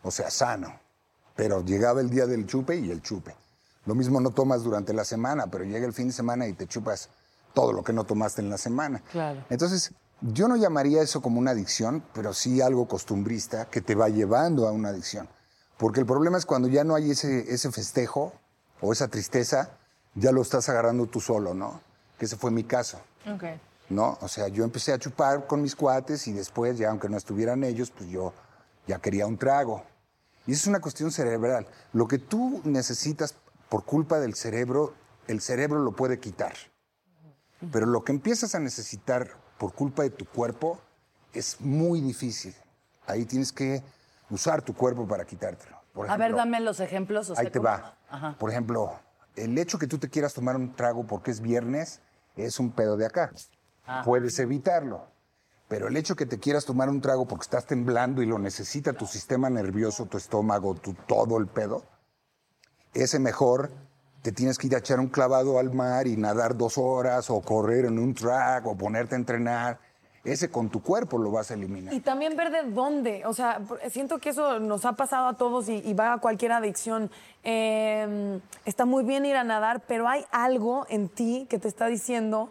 [0.01, 0.73] O sea, sano.
[1.35, 3.35] Pero llegaba el día del chupe y el chupe.
[3.85, 6.65] Lo mismo no tomas durante la semana, pero llega el fin de semana y te
[6.67, 7.09] chupas
[7.53, 9.03] todo lo que no tomaste en la semana.
[9.11, 9.43] Claro.
[9.49, 9.91] Entonces,
[10.21, 14.67] yo no llamaría eso como una adicción, pero sí algo costumbrista que te va llevando
[14.67, 15.27] a una adicción.
[15.77, 18.33] Porque el problema es cuando ya no hay ese, ese festejo
[18.81, 19.71] o esa tristeza,
[20.15, 21.81] ya lo estás agarrando tú solo, ¿no?
[22.19, 22.99] Que ese fue mi caso.
[23.27, 23.43] Ok.
[23.91, 24.17] ¿no?
[24.21, 27.63] O sea, yo empecé a chupar con mis cuates y después, ya aunque no estuvieran
[27.63, 28.33] ellos, pues yo
[28.87, 29.83] ya quería un trago.
[30.47, 31.67] Y eso es una cuestión cerebral.
[31.93, 33.35] Lo que tú necesitas
[33.69, 34.93] por culpa del cerebro,
[35.27, 36.53] el cerebro lo puede quitar.
[37.71, 40.79] Pero lo que empiezas a necesitar por culpa de tu cuerpo
[41.33, 42.55] es muy difícil.
[43.05, 43.83] Ahí tienes que
[44.31, 45.77] usar tu cuerpo para quitártelo.
[45.93, 47.29] Por a ver, ejemplo, dame los ejemplos.
[47.29, 47.69] o sea, Ahí te ¿cómo?
[47.69, 47.95] va.
[48.09, 48.35] Ajá.
[48.39, 48.99] Por ejemplo,
[49.35, 52.01] el hecho que tú te quieras tomar un trago porque es viernes
[52.35, 53.31] es un pedo de acá.
[53.85, 54.01] Ah.
[54.03, 55.05] Puedes evitarlo.
[55.67, 58.93] Pero el hecho que te quieras tomar un trago porque estás temblando y lo necesita
[58.93, 61.83] tu sistema nervioso, tu estómago, tu todo el pedo,
[62.95, 63.69] ese mejor
[64.21, 67.41] te tienes que ir a echar un clavado al mar y nadar dos horas o
[67.41, 69.79] correr en un track o ponerte a entrenar.
[70.23, 71.91] Ese con tu cuerpo lo vas a eliminar.
[71.93, 75.67] Y también ver de dónde, o sea, siento que eso nos ha pasado a todos
[75.67, 77.09] y, y va a cualquier adicción.
[77.43, 81.87] Eh, está muy bien ir a nadar, pero hay algo en ti que te está
[81.87, 82.49] diciendo,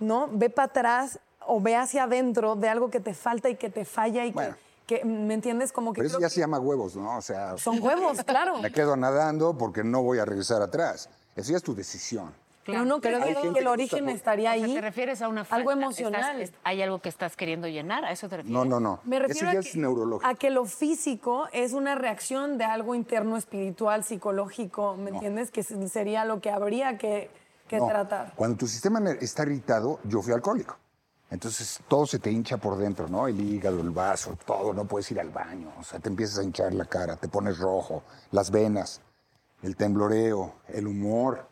[0.00, 0.28] ¿no?
[0.32, 3.84] Ve para atrás o ve hacia adentro de algo que te falta y que te
[3.84, 4.54] falla y Bueno.
[4.54, 5.72] que, que, ¿me entiendes?
[5.72, 7.16] Como que Pero eso ya se llama huevos, ¿no?
[7.16, 8.58] O sea, Son huevos, claro.
[8.60, 11.08] Me quedo nadando porque no voy a regresar atrás.
[11.36, 12.32] Eso ya es tu decisión.
[12.64, 14.74] Pero no creo Hay que el origen gusta- estaría O sea, ahí.
[14.74, 15.72] ¿Te refieres a una Algo falta?
[15.72, 16.40] emocional.
[16.40, 18.04] Estás- es- ¿Hay algo que estás queriendo llenar?
[18.04, 18.52] ¿A eso te refieres?
[18.52, 19.00] No, no, no.
[19.04, 20.28] Me refiero Eso ya a es que, neurológico.
[20.30, 25.50] a que lo físico es una reacción de algo interno, espiritual, psicológico, ¿me entiendes?
[25.50, 27.30] Que sería lo que habría que,
[27.66, 27.88] que No.
[27.88, 28.32] tratar.
[28.36, 30.76] Cuando tu sistema está irritado, yo fui alcohólico.
[31.32, 33.26] Entonces todo se te hincha por dentro, ¿no?
[33.26, 35.72] El hígado, el vaso, todo, no puedes ir al baño.
[35.78, 39.00] O sea, te empiezas a hinchar la cara, te pones rojo, las venas,
[39.62, 41.48] el tembloreo, el humor.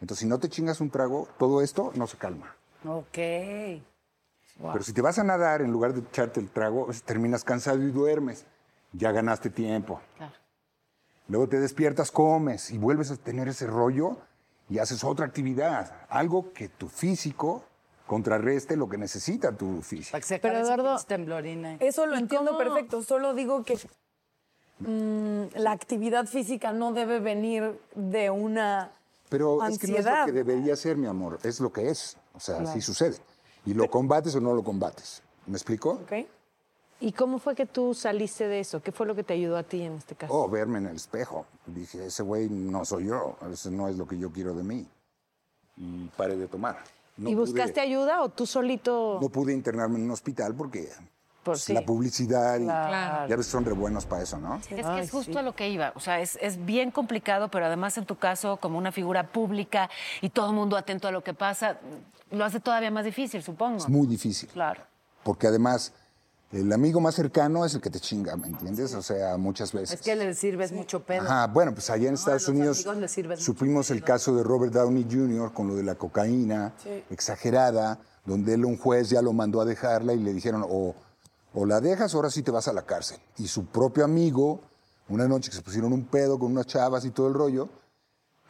[0.00, 2.56] Entonces, si no te chingas un trago, todo esto no se calma.
[2.84, 3.14] Ok.
[3.14, 7.80] Pero si te vas a nadar, en lugar de echarte el trago, pues, terminas cansado
[7.80, 8.44] y duermes.
[8.92, 10.00] Ya ganaste tiempo.
[10.16, 10.34] Claro.
[11.28, 14.16] Luego te despiertas, comes y vuelves a tener ese rollo
[14.68, 16.06] y haces otra actividad.
[16.08, 17.64] Algo que tu físico
[18.12, 20.18] contrarreste lo que necesita tu físico.
[20.42, 21.76] Pero Eduardo, temblorina.
[21.80, 23.78] Eso lo entiendo perfecto, solo digo que
[24.80, 28.92] mm, la actividad física no debe venir de una
[29.30, 30.26] Pero es que no es lo ansiedad.
[30.26, 31.38] que debería ser, mi amor.
[31.42, 32.18] Es lo que es.
[32.34, 32.68] O sea, Claro.
[32.70, 33.16] así sucede.
[33.64, 35.22] Y lo combates o no lo combates.
[35.46, 36.00] ¿Me explico?
[37.00, 38.82] ¿Y cómo fue que tú saliste de eso?
[38.82, 40.34] ¿Qué fue lo que te ayudó a ti en este caso?
[40.34, 41.46] Oh, verme en el espejo.
[41.64, 43.36] Dije, ese güey no soy yo.
[43.50, 44.86] Ese no es lo que yo quiero de mí.
[45.78, 46.76] Y paré de tomar.
[47.16, 49.18] No ¿Y pude- buscaste ayuda o tú solito?
[49.20, 50.88] No pude internarme en un hospital porque
[51.42, 51.72] Por pues, sí.
[51.74, 53.28] la publicidad y Claro.
[53.28, 54.56] ya ves son re buenos para eso, ¿no?
[54.56, 55.92] Es que es justo a lo que iba.
[55.94, 59.90] O sea, es, es bien complicado, pero además en tu caso, como una figura pública
[60.20, 61.78] y todo el mundo atento a lo que pasa,
[62.30, 63.76] lo hace todavía más difícil, supongo.
[63.78, 64.48] Es muy difícil.
[64.50, 64.82] Claro.
[65.22, 65.92] Porque además
[66.52, 68.94] el amigo más cercano es el que te chinga, ¿me entiendes?
[68.94, 69.92] O sea, muchas veces.
[69.98, 71.22] Es que le sirves mucho pedo.
[71.22, 72.84] Ajá, bueno, pues allá en Estados Unidos
[73.38, 75.52] supimos el caso de Robert Downey Jr.
[75.52, 77.02] con lo de la cocaína Sí.
[77.10, 80.94] exagerada, donde él un juez ya lo mandó a dejarla y le dijeron o,
[81.54, 83.18] o la dejas o ahora sí te vas a la cárcel.
[83.38, 84.60] Y su propio amigo,
[85.08, 87.68] una noche que se pusieron un pedo con unas chavas y todo el rollo,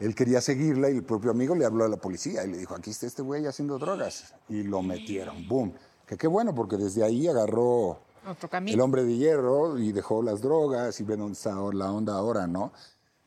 [0.01, 2.75] él quería seguirla y el propio amigo le habló a la policía y le dijo,
[2.75, 4.35] aquí está este güey haciendo drogas.
[4.49, 5.73] Y lo metieron, boom.
[6.12, 7.98] Que qué bueno, porque desde ahí agarró
[8.29, 8.75] Otro camino.
[8.75, 12.46] el hombre de hierro y dejó las drogas y ve dónde está la onda ahora,
[12.46, 12.70] ¿no?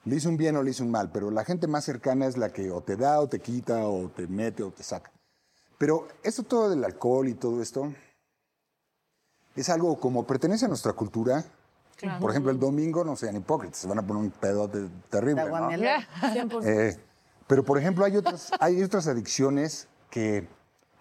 [0.03, 2.37] Le hizo un bien o le hizo un mal, pero la gente más cercana es
[2.37, 5.11] la que o te da o te quita o te mete o te saca.
[5.79, 7.91] Pero esto todo del alcohol y todo esto
[9.55, 11.43] es algo como pertenece a nuestra cultura.
[11.95, 12.19] Claro.
[12.19, 15.71] Por ejemplo, el domingo no sean hipócritas, se van a poner un pedote terrible, ¿no?
[16.63, 16.95] Eh,
[17.47, 20.47] pero, por ejemplo, hay otras, hay otras adicciones que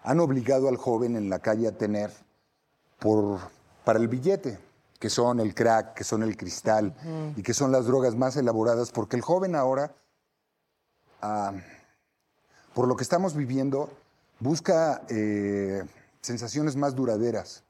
[0.05, 2.11] han obligado al joven en la calle a tener
[2.99, 3.39] por,
[3.83, 4.59] para el billete,
[4.99, 6.95] que son el crack, que son el cristal
[7.35, 9.95] y que son las drogas más elaboradas, porque el joven ahora,
[11.21, 11.53] ah,
[12.75, 13.89] por lo que estamos viviendo,
[14.39, 15.83] busca eh,
[16.21, 17.63] sensaciones más duraderas.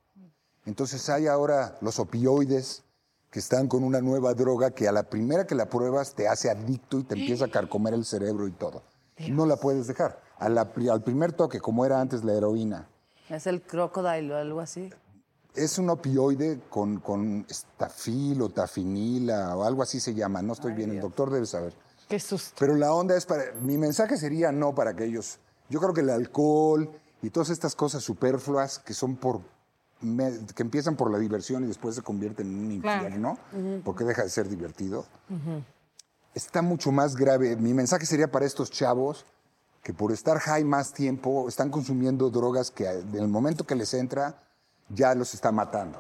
[0.66, 2.84] Entonces hay ahora los opioides,
[3.32, 6.50] que están con una nueva droga que a la primera que la pruebas te hace
[6.50, 8.84] adicto y te empieza a carcomer el cerebro y todo.
[9.30, 10.22] No la puedes dejar.
[10.38, 12.88] A la al primer toque, como era antes la heroína,
[13.30, 14.92] Es el crocodile o algo así.
[15.56, 20.42] es un opioide con, con estafil o tafinila o algo así se llama.
[20.42, 21.74] No estoy bien, el doctor debe saber.
[22.10, 22.56] Qué susto.
[22.60, 23.54] Pero la onda es para.
[23.62, 25.40] Mi mensaje sería no para aquellos.
[25.70, 29.40] Yo creo que el alcohol y todas estas cosas superfluas que son por.
[30.54, 33.04] que empiezan por la diversión y después se convierten en un Claro.
[33.06, 33.38] infierno,
[33.84, 35.06] porque deja de ser divertido.
[36.36, 37.56] Está mucho más grave.
[37.56, 39.26] Mi mensaje sería para estos chavos
[39.82, 43.94] que por estar high más tiempo están consumiendo drogas que en el momento que les
[43.94, 44.44] entra
[44.90, 45.98] ya los está matando.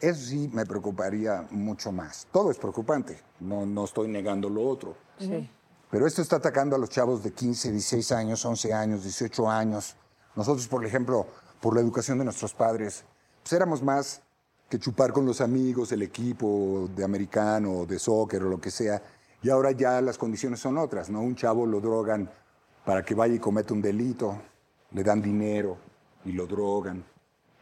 [0.00, 2.26] Eso sí me preocuparía mucho más.
[2.32, 4.96] Todo es preocupante, no, no estoy negando lo otro.
[5.18, 5.50] Sí.
[5.90, 9.96] Pero esto está atacando a los chavos de 15, 16 años, 11 años, 18 años.
[10.34, 11.26] Nosotros, por ejemplo,
[11.60, 13.04] por la educación de nuestros padres,
[13.42, 14.22] pues éramos más
[14.68, 19.02] que chupar con los amigos, el equipo de americano, de soccer o lo que sea.
[19.42, 21.20] Y ahora ya las condiciones son otras, ¿no?
[21.20, 22.30] Un chavo lo drogan
[22.84, 24.40] para que vaya y cometa un delito,
[24.92, 25.76] le dan dinero
[26.24, 27.04] y lo drogan,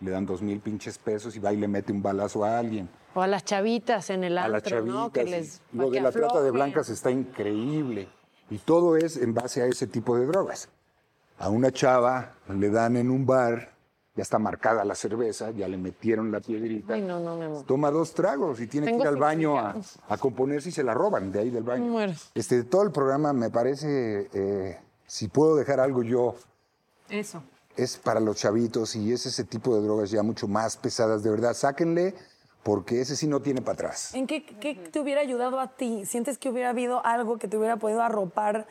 [0.00, 2.88] le dan dos mil pinches pesos y va y le mete un balazo a alguien.
[3.14, 5.12] O a las chavitas en el A las antro, ¿no?
[5.12, 8.08] Que chavitas, les, y Lo pa' de que la trata de blancas está increíble.
[8.50, 10.68] Y todo es en base a ese tipo de drogas.
[11.38, 13.72] A una chava le dan en un bar,
[14.14, 16.94] ya está marcada la cerveza, ya le metieron la piedrita.
[16.94, 17.64] Ay, no, no, me muero.
[17.64, 19.74] Toma dos tragos y tiene Tengo que ir al baño a,
[20.08, 21.84] a componerse y se la roban de ahí del baño.
[21.84, 22.12] Muero.
[22.34, 26.34] Este, todo el programa me parece, eh, si puedo dejar algo yo,
[27.08, 27.42] Eso.
[27.76, 31.30] es para los chavitos y es ese tipo de drogas ya mucho más pesadas, de
[31.30, 31.54] verdad.
[31.54, 32.14] Sáquenle
[32.62, 34.14] porque ese sí no tiene para atrás.
[34.14, 36.04] ¿En qué, qué te hubiera ayudado a ti?
[36.04, 38.66] ¿Sientes que hubiera habido algo que te hubiera podido arropar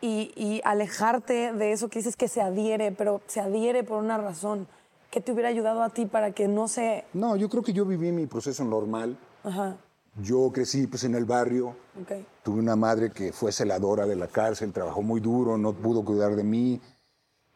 [0.00, 4.18] y, y alejarte de eso que dices que se adhiere, pero se adhiere por una
[4.18, 4.66] razón?
[5.10, 7.04] ¿Qué te hubiera ayudado a ti para que no se...
[7.14, 9.18] No, yo creo que yo viví mi proceso normal.
[9.42, 9.76] Ajá,
[10.22, 12.12] Yo crecí pues en el barrio, ok.
[12.42, 16.36] tuve una madre que fue celadora de la cárcel, trabajó muy duro, no pudo cuidar
[16.36, 16.80] de mí.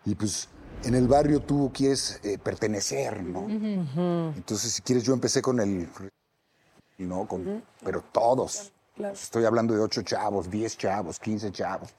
[0.04, 0.48] Y pues
[0.82, 3.46] en el barrio tú quieres eh, pertenecer, ¿no?
[3.48, 5.88] Entonces, si quieres, yo empecé con el...
[6.98, 7.26] ¿no?
[7.26, 8.72] Con, Pero todos.
[8.96, 9.14] Claro.
[9.14, 11.90] Estoy hablando de ocho chavos, diez chavos, quince chavos.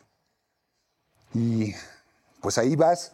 [1.33, 1.73] Y
[2.41, 3.13] pues ahí vas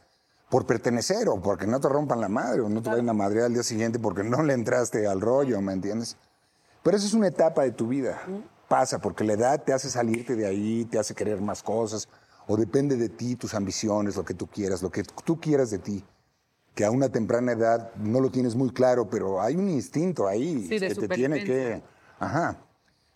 [0.52, 3.46] por pertenecer o porque no te rompan la madre o no te vayan a madrear
[3.46, 6.18] al día siguiente porque no le entraste al rollo, ¿me entiendes?
[6.84, 8.22] Pero esa es una etapa de tu vida.
[8.68, 12.10] Pasa porque la edad te hace salirte de ahí, te hace querer más cosas
[12.48, 15.80] o depende de ti, tus ambiciones, lo que tú quieras, lo que tú quieras de
[15.80, 16.04] ti.
[16.76, 20.68] Que a una temprana edad no lo tienes muy claro, pero hay un instinto ahí
[20.68, 21.82] Sí, que te tiene que...
[22.20, 22.58] Ajá.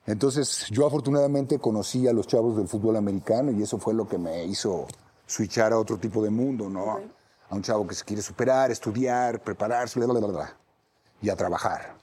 [0.05, 4.17] Entonces, yo afortunadamente conocí a los chavos del fútbol americano y eso fue lo que
[4.17, 4.87] me hizo
[5.25, 6.99] switchar a otro tipo de mundo, ¿no?
[7.49, 10.57] A un chavo que se quiere superar, estudiar, prepararse, bla, bla, bla, bla,
[11.21, 11.95] y a trabajar.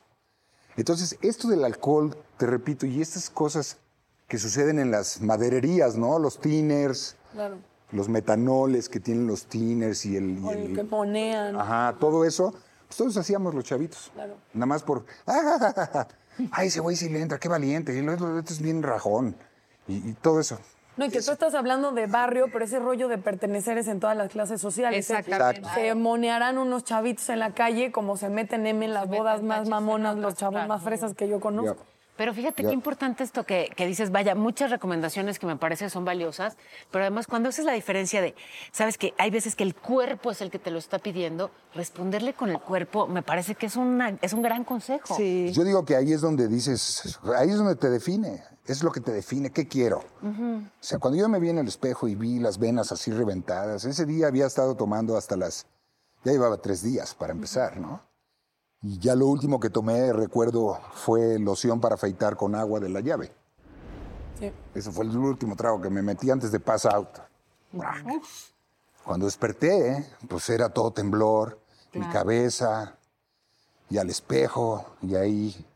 [0.76, 3.76] Entonces, esto del alcohol, te repito, y estas cosas
[4.28, 6.18] que suceden en las madererías, ¿no?
[6.18, 7.56] Los tinners, Claro.
[7.90, 10.38] los metanoles que tienen los tinners y el...
[10.38, 11.56] y Oye, el- que ponean.
[11.56, 12.52] Ajá, todo eso,
[12.86, 14.10] pues todos hacíamos los chavitos.
[14.14, 14.36] Claro.
[14.54, 16.06] Nada más por, "Ah,
[16.52, 19.36] ay, ese güey sí le entra, qué valiente, el este es bien rajón,
[19.88, 20.58] y, y todo eso.
[20.96, 23.98] No, y que tú estás hablando de barrio, pero ese rollo de pertenecer es en
[23.98, 25.10] todas las clases sociales.
[25.10, 25.14] ¿eh?
[25.18, 25.68] Exactamente.
[25.74, 29.68] Se monearán unos chavitos en la calle como se meten M en las bodas más
[29.68, 31.84] mamonas, los chavos más fresas que yo conozco.
[32.16, 36.04] Pero fíjate qué importante esto que, que dices, vaya, muchas recomendaciones que me parece son
[36.04, 36.58] valiosas,
[36.90, 38.34] pero además cuando haces la diferencia de,
[38.70, 42.34] sabes que hay veces que el cuerpo es el que te lo está pidiendo, responderle
[42.34, 45.16] con el cuerpo me parece que es, una, es un gran consejo.
[45.16, 45.50] Sí.
[45.52, 49.00] Yo digo que ahí es donde dices, ahí es donde te define, es lo que
[49.00, 50.04] te define, ¿qué quiero?
[50.22, 53.84] O sea, cuando yo me vi en el espejo y vi las venas así reventadas,
[53.84, 55.66] ese día había estado tomando hasta las,
[56.24, 58.00] ya llevaba tres días para empezar, ¿no?
[58.82, 63.00] Y ya lo último que tomé, recuerdo, fue loción para afeitar con agua de la
[63.00, 63.32] llave.
[64.38, 64.52] Sí.
[64.74, 67.08] Ese fue el último trago que me metí antes de pass out.
[69.04, 71.58] Cuando desperté, pues era todo temblor,
[71.92, 72.96] mi cabeza,
[73.90, 75.66] y al espejo, y ahí,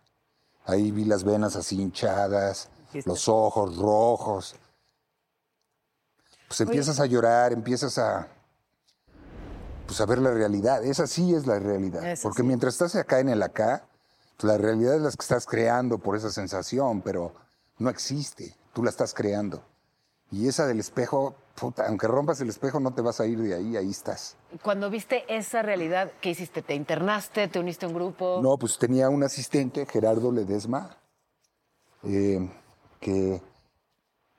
[0.64, 2.70] ahí vi las venas así hinchadas,
[3.04, 4.56] los ojos rojos.
[6.48, 8.28] Pues empiezas a llorar, empiezas a,
[9.86, 10.84] pues a ver la realidad.
[10.84, 12.04] Esa sí es la realidad.
[12.04, 12.46] Esa Porque sí.
[12.48, 13.84] mientras estás acá en el acá,
[14.36, 17.32] pues la realidad es la que estás creando por esa sensación, pero
[17.78, 18.54] no existe.
[18.72, 19.62] Tú la estás creando.
[20.30, 23.54] Y esa del espejo, puta, aunque rompas el espejo, no te vas a ir de
[23.54, 24.36] ahí, ahí estás.
[24.62, 26.62] Cuando viste esa realidad, ¿qué hiciste?
[26.62, 27.46] ¿Te internaste?
[27.48, 28.40] ¿Te uniste a un grupo?
[28.42, 30.96] No, pues tenía un asistente, Gerardo Ledesma,
[32.02, 32.50] eh,
[33.00, 33.40] que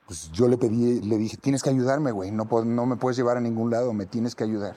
[0.06, 3.36] pues yo le pedí, le dije, tienes que ayudarme, güey, no, no me puedes llevar
[3.38, 4.76] a ningún lado, me tienes que ayudar.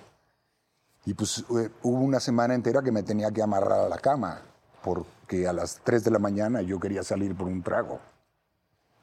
[1.07, 4.43] Y pues eh, hubo una semana entera que me tenía que amarrar a la cama,
[4.83, 8.01] porque a las 3 de la mañana yo quería salir por un trago.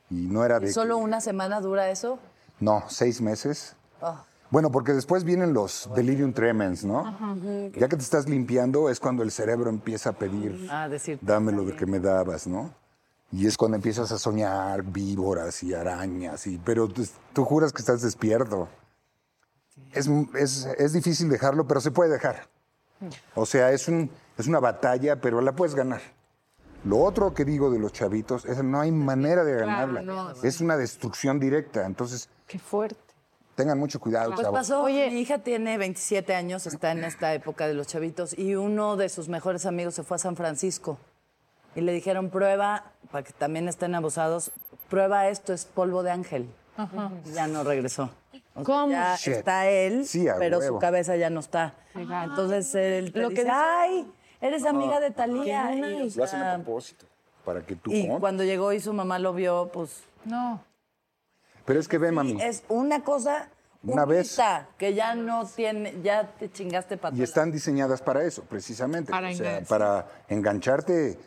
[0.09, 0.71] Y no era de...
[0.71, 2.19] ¿Solo una semana dura eso?
[2.59, 3.75] No, seis meses.
[4.01, 4.23] Ah.
[4.49, 7.03] Bueno, porque después vienen los delirium tremens, ¿no?
[7.77, 11.19] Ya que te estás limpiando es cuando el cerebro empieza a pedir, Ah, decir.
[11.21, 12.73] dame lo de que me dabas, ¿no?
[13.31, 18.01] Y es cuando empiezas a soñar víboras y arañas, y, pero tú, juras que estás
[18.01, 18.69] despierto.
[19.91, 22.47] Es, es- es difícil dejarlo, pero se puede dejar.
[23.35, 26.01] O sea, es, un, es una batalla, pero la puedes ganar.
[26.83, 30.01] Lo otro que digo de los chavitos es que no hay manera de ganarla.
[30.01, 31.85] no, es una destrucción directa.
[31.85, 32.95] Entonces, Qué fuerte.
[33.55, 34.57] tengan mucho cuidado, Pues chavos.
[34.59, 38.95] pasó, mi hija tiene 27 años, está en esta época de los chavitos, y uno
[38.95, 40.97] de sus mejores amigos se fue a San Francisco.
[41.77, 44.49] Y le dijeron, prueba, para que también estén abusados,
[44.89, 46.49] prueba esto, es polvo de ángel.
[47.23, 48.09] Y Ya no regresó.
[48.33, 48.89] O sea, ¿Cómo?
[48.91, 49.33] Ya Shit.
[49.35, 50.77] está él, Sí, pero huevo.
[50.77, 51.75] su cabeza ya no está.
[51.93, 54.11] Entonces él te Lo que dice, dice- ay,
[54.41, 55.71] eres amiga de Talía.
[55.75, 57.05] Y, Lo hacen a propósito,
[57.45, 60.59] para que tú y cuando llegó y su mamá lo vio, pues No.
[61.63, 63.49] Pero es que ve, mami, es una cosa
[63.83, 64.35] Una vez.
[64.79, 69.11] que ya no tiene, ya te chingaste para y están diseñadas para eso, precisamente.
[69.11, 71.19] Para o sea, para engancharte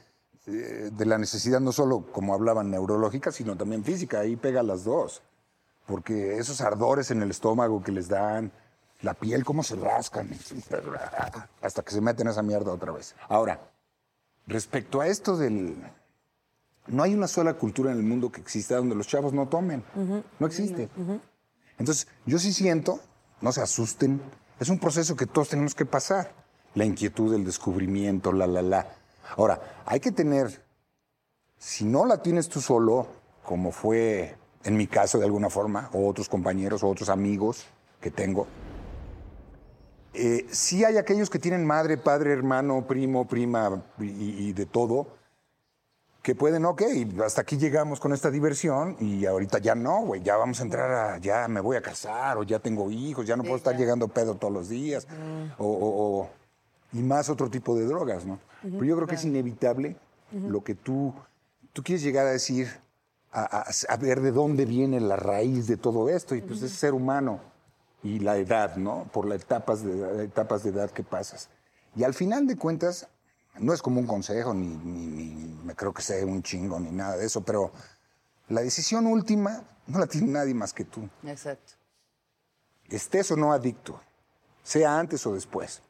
[0.46, 4.20] de la necesidad no solo, como hablaban, neurológica, sino también física.
[4.20, 5.22] Ahí pega las dos.
[5.86, 8.52] Porque esos ardores en el estómago que les dan,
[9.02, 10.30] la piel, cómo se rascan,
[11.62, 13.14] hasta que se meten esa mierda otra vez.
[13.28, 13.60] Ahora,
[14.46, 15.76] respecto a esto del...
[16.86, 19.84] No hay una sola cultura en el mundo que exista donde los chavos no tomen.
[20.38, 20.88] No existe.
[21.78, 23.00] Entonces, yo sí siento,
[23.40, 24.20] no se asusten,
[24.58, 26.32] es un proceso que todos tenemos que pasar.
[26.74, 28.86] La inquietud, el descubrimiento, la, la, la.
[29.36, 30.62] Ahora, hay que tener,
[31.58, 33.06] si no la tienes tú solo,
[33.44, 37.66] como fue en mi caso de alguna forma, o otros compañeros o otros amigos
[38.00, 38.46] que tengo,
[40.12, 45.06] eh, sí hay aquellos que tienen madre, padre, hermano, primo, prima y, y de todo,
[46.22, 46.82] que pueden, ok,
[47.24, 50.90] hasta aquí llegamos con esta diversión y ahorita ya no, güey, ya vamos a entrar
[50.90, 54.08] a, ya me voy a casar o ya tengo hijos, ya no puedo estar llegando
[54.08, 55.06] pedo todos los días,
[55.58, 56.30] o, o- o-
[56.92, 58.38] y más otro tipo de drogas, ¿no?
[58.62, 59.96] Pero yo creo que es inevitable
[60.32, 61.12] lo que tú,
[61.72, 62.68] tú quieres llegar a decir,
[63.32, 66.72] a, a- a ver de dónde viene la raíz de todo esto, y pues es
[66.72, 67.40] ser humano
[68.02, 69.04] y la edad, ¿no?
[69.12, 71.48] Por las etapas de, etapas de edad que pasas.
[71.96, 73.08] Y al final de cuentas,
[73.58, 76.90] no es como un consejo, ni, ni- ni me creo que sea un chingo, ni
[76.90, 77.72] nada de eso, pero
[78.48, 81.08] la decisión última no la tiene nadie más que tú.
[81.24, 81.72] Exacto.
[82.88, 84.00] Estés o no adicto,
[84.62, 85.82] sea antes o después.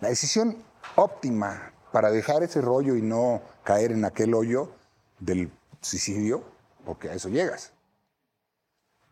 [0.00, 0.56] La decisión
[0.96, 4.68] óptima para dejar ese rollo y no caer en aquel hoyo
[5.20, 5.48] del
[5.80, 6.42] suicidio,
[6.84, 7.70] porque a eso llegas,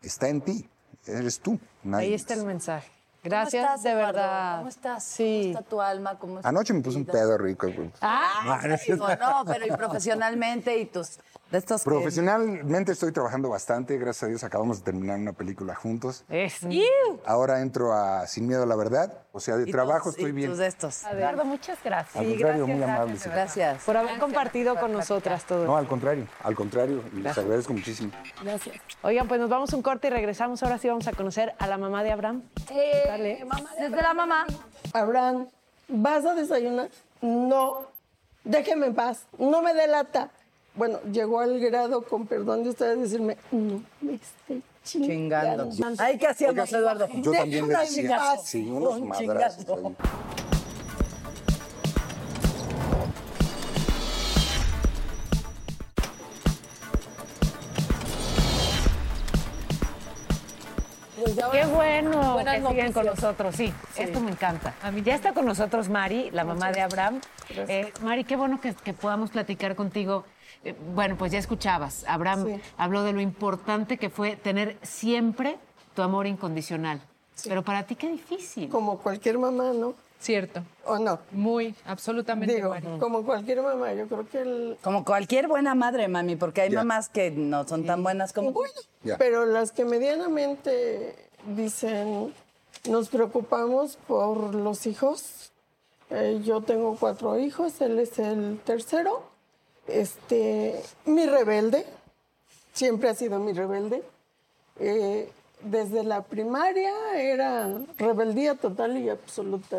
[0.01, 0.69] está en ti,
[1.07, 1.57] eres tú.
[1.81, 2.41] nadie Ahí está más.
[2.41, 2.87] el mensaje.
[2.89, 4.13] ¿Cómo Gracias, estás, de Eduardo?
[4.17, 4.57] verdad.
[4.57, 5.03] ¿Cómo estás?
[5.05, 5.51] Sí.
[5.53, 6.19] ¿Cómo está tu alma?
[6.19, 7.67] ¿Cómo está Anoche me puse un pedo rico.
[8.01, 9.07] Ah, No, cierto.
[9.15, 11.19] no, pero y profesionalmente y tus
[11.53, 15.75] de estos que- Profesionalmente estoy trabajando bastante, gracias a Dios acabamos de terminar una película
[15.75, 16.25] juntos.
[16.27, 16.61] Es.
[17.25, 20.33] Ahora entro a Sin Miedo a la Verdad, o sea, de trabajo tus- estoy y
[20.33, 20.49] bien.
[20.49, 21.03] tus de estos.
[21.05, 22.15] Eduardo, muchas gracias.
[22.15, 23.17] Al contrario, muy amable.
[23.17, 23.29] sí.
[23.29, 23.83] Gracias.
[23.83, 25.65] Por haber compartido con nosotras todo.
[25.65, 28.11] No, al contrario, al contrario, y les agradezco muchísimo.
[28.43, 28.75] Gracias.
[29.03, 30.63] Oigan, pues nos vamos un corte y regresamos.
[30.63, 32.41] Ahora sí vamos a conocer a la mamá de Abraham.
[33.07, 33.45] Dale.
[33.79, 34.47] Desde la mamá.
[34.91, 35.47] Abraham,
[35.87, 36.89] ¿vas a desayunar?
[37.21, 37.81] No,
[38.43, 40.31] déjeme en paz, no me delata.
[40.75, 45.69] Bueno, llegó al grado, con perdón de ustedes, decirme, no me esté chingando.
[45.69, 46.03] Chingando.
[46.03, 47.07] Ay, ¿qué hacíamos, Eduardo?
[47.21, 49.95] Yo también le decía, sí, unos Un madrazos ahí.
[61.51, 64.73] Qué bueno Buenas que siguen con nosotros, sí, esto me encanta.
[65.05, 67.21] Ya está con nosotros Mari, la mamá de Abraham.
[67.49, 70.25] Eh, Mari, qué bueno que, que podamos platicar contigo.
[70.63, 72.61] Eh, bueno, pues ya escuchabas, Abraham Sí.
[72.77, 75.57] habló de lo importante que fue tener siempre
[75.95, 77.01] tu amor incondicional.
[77.45, 78.69] Pero para ti qué difícil.
[78.69, 79.95] Como cualquier mamá, ¿no?
[80.19, 80.63] Cierto.
[80.85, 81.19] ¿O no?
[81.31, 82.55] Muy, absolutamente.
[82.55, 84.77] Digo, como cualquier mamá, yo creo que el...
[84.81, 86.79] Como cualquier buena madre, mami, porque hay Ya.
[86.79, 88.51] mamás que no son tan buenas como.
[88.53, 88.73] Bueno,
[89.03, 89.17] Ya.
[89.17, 91.15] pero las que medianamente
[91.47, 92.33] dicen,
[92.89, 95.51] nos preocupamos por los hijos.
[96.09, 99.23] Eh, yo tengo cuatro hijos, él es el tercero.
[99.87, 101.85] Este, mi rebelde,
[102.73, 104.03] siempre ha sido mi rebelde.
[104.79, 105.29] Eh,
[105.61, 109.77] desde la primaria era rebeldía total y absoluta,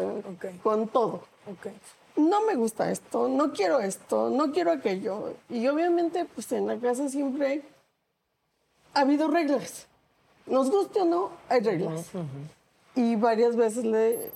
[0.63, 1.23] con todo.
[2.17, 5.35] No me gusta esto, no quiero esto, no quiero aquello.
[5.51, 7.63] Y obviamente, pues en la casa siempre
[8.95, 9.87] ha habido reglas.
[10.47, 12.11] Nos guste o no, hay reglas.
[12.95, 14.31] Y varias veces le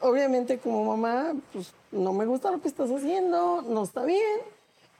[0.00, 4.40] obviamente como mamá, pues no me gusta lo que estás haciendo, no está bien,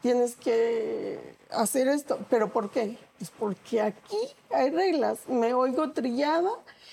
[0.02, 1.18] tienes que
[1.50, 2.18] hacer esto.
[2.28, 2.98] ¿Pero por qué?
[3.18, 4.18] Pues porque aquí
[4.50, 5.28] hay reglas.
[5.28, 6.50] Me oigo trillada,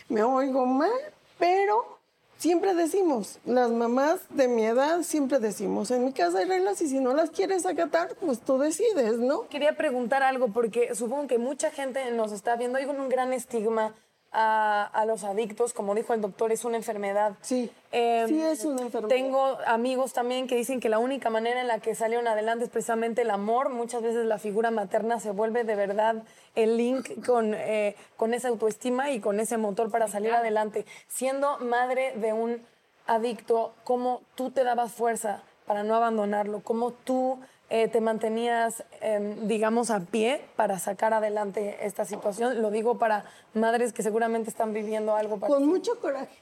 [0.10, 0.92] me oigo mal,
[1.38, 1.98] pero
[2.38, 6.88] siempre decimos, las mamás de mi edad siempre decimos, en mi casa hay reglas y
[6.88, 9.48] si no las quieres acatar, pues tú decides, ¿no?
[9.48, 12.78] Quería preguntar algo porque supongo que mucha gente nos está viendo.
[12.78, 13.96] Hay un gran estigma
[14.32, 17.34] a, a los adictos, como dijo el doctor, es una enfermedad.
[17.42, 19.16] Sí, Em, sí es una enfermedad.
[19.16, 22.70] Tengo amigos también que dicen que la única manera en la que salieron adelante es
[22.70, 23.70] precisamente el amor.
[23.70, 26.24] Muchas veces la figura materna se vuelve de verdad
[26.56, 30.86] el link con, eh, con esa autoestima y con ese motor para salir adelante.
[31.08, 32.62] Siendo madre de un
[33.06, 36.62] adicto, ¿cómo tú te dabas fuerza para no abandonarlo?
[36.62, 37.40] ¿Cómo tú
[37.70, 42.62] eh, te mantenías, em, digamos, a pie para sacar adelante esta situación?
[42.62, 46.38] Lo digo para madres que seguramente están viviendo algo Con mucho coraje.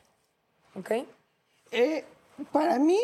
[0.78, 0.92] ¿Ok?
[1.72, 2.04] Eh,
[2.52, 3.00] para mí,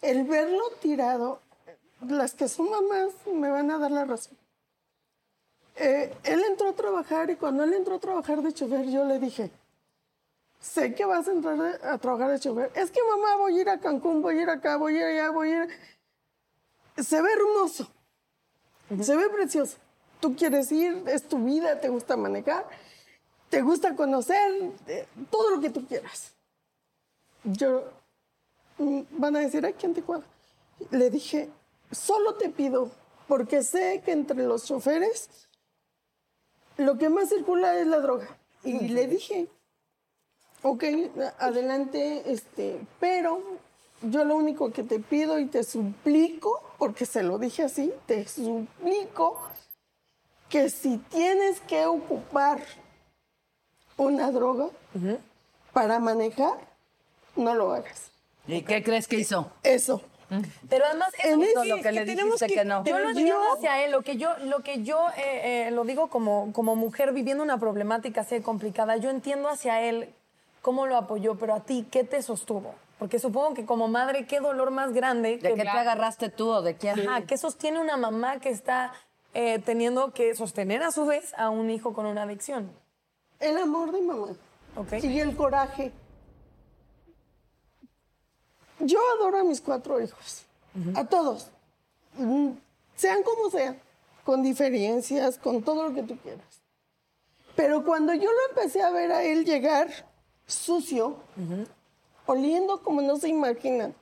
[0.00, 1.40] el verlo tirado,
[2.08, 4.36] las que son mamás me van a dar la razón.
[5.76, 9.18] Eh, él entró a trabajar y cuando él entró a trabajar de chofer, yo le
[9.18, 9.50] dije,
[10.60, 12.70] sé que vas a entrar a trabajar de chofer.
[12.74, 15.04] Es que mamá, voy a ir a Cancún, voy a ir acá, voy a ir
[15.04, 15.68] allá, voy a ir...
[16.96, 17.88] Se ve hermoso,
[19.00, 19.76] se ve precioso.
[20.20, 22.66] Tú quieres ir, es tu vida, te gusta manejar,
[23.48, 26.32] te gusta conocer, eh, todo lo que tú quieras
[27.44, 27.84] yo
[28.78, 30.24] mm, van a decir aquí anticuada.
[30.90, 31.50] Le dije,
[31.90, 32.90] solo te pido,
[33.28, 35.48] porque sé que entre los choferes
[36.76, 38.36] lo que más circula es la droga.
[38.64, 39.48] Y le dije,
[40.62, 40.84] ok,
[41.38, 43.42] adelante, este, pero
[44.02, 48.26] yo lo único que te pido y te suplico, porque se lo dije así, te
[48.26, 49.38] suplico
[50.48, 52.62] que si tienes que ocupar
[53.96, 54.68] una droga
[55.72, 56.54] para manejar,
[57.36, 58.10] no lo hagas.
[58.46, 59.50] ¿Y qué crees que hizo?
[59.62, 60.02] Eso.
[60.68, 62.82] Pero además En eso ese- lo que le dijiste que no.
[62.84, 66.08] Yo lo entiendo hacia él, lo que yo, lo que yo eh, eh, lo digo
[66.08, 70.08] como, como mujer viviendo una problemática así complicada, yo entiendo hacia él
[70.62, 72.74] cómo lo apoyó, pero a ti, ¿qué te sostuvo?
[73.02, 75.36] Porque supongo que como madre, qué dolor más grande.
[75.36, 77.00] ¿De qué te agarraste tú o de quién?
[77.00, 78.92] Ajá, ¿qué sostiene una mamá que está
[79.34, 82.70] eh, teniendo que sostener a su vez a un hijo con una adicción?
[83.40, 84.28] El amor de mamá.
[84.76, 85.02] Ok.
[85.02, 85.90] Y el coraje.
[88.78, 90.46] Yo adoro a mis cuatro hijos.
[90.94, 91.48] A todos.
[92.18, 92.50] Mm,
[92.94, 93.80] Sean como sean.
[94.22, 96.62] Con diferencias, con todo lo que tú quieras.
[97.56, 99.88] Pero cuando yo lo empecé a ver a él llegar
[100.46, 101.16] sucio,
[102.26, 103.94] oliendo como no se imaginan,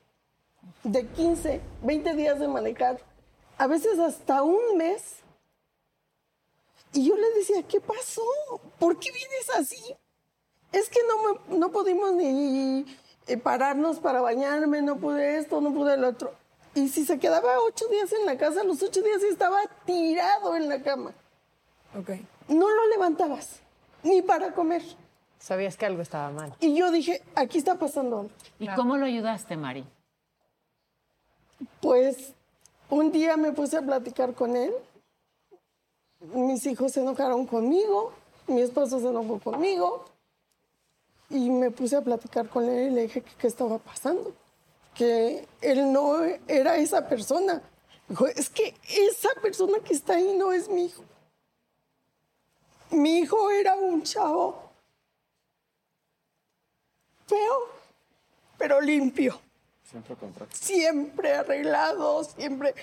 [0.84, 3.00] de 15, 20 días de manejar,
[3.58, 5.16] a veces hasta un mes,
[6.92, 8.22] y yo le decía, ¿qué pasó?
[8.78, 9.96] ¿Por qué vienes así?
[10.72, 12.84] Es que no, me- no pudimos ni
[13.26, 16.32] eh, pararnos para bañarme, no pude esto, no pude el otro.
[16.74, 20.68] Y si se quedaba ocho días en la casa, los ocho días estaba tirado en
[20.68, 21.12] la cama.
[21.98, 22.10] Ok.
[22.48, 23.60] No lo levantabas,
[24.02, 24.82] ni para comer.
[25.40, 26.54] Sabías que algo estaba mal.
[26.60, 28.30] Y yo dije, aquí está pasando algo.
[28.58, 29.86] ¿Y cómo lo ayudaste, Mari?
[31.80, 32.34] Pues
[32.90, 34.72] un día me puse a platicar con él.
[36.34, 38.12] Mis hijos se enojaron conmigo,
[38.46, 40.04] mi esposo se enojó conmigo.
[41.30, 44.34] Y me puse a platicar con él y le dije que qué estaba pasando.
[44.94, 47.62] Que él no era esa persona.
[48.08, 48.74] Dijo, es que
[49.10, 51.02] esa persona que está ahí no es mi hijo.
[52.90, 54.69] Mi hijo era un chavo
[57.30, 57.68] feo,
[58.58, 59.40] pero limpio
[59.88, 60.56] Siempre contrato.
[60.56, 62.74] siempre arreglado, siempre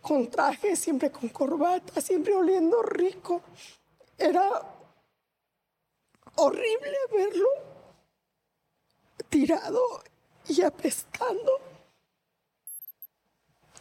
[0.00, 3.42] con traje, siempre con corbata, siempre oliendo rico.
[4.18, 4.44] Era
[6.36, 7.48] horrible verlo
[9.28, 9.80] tirado
[10.48, 11.52] y apestando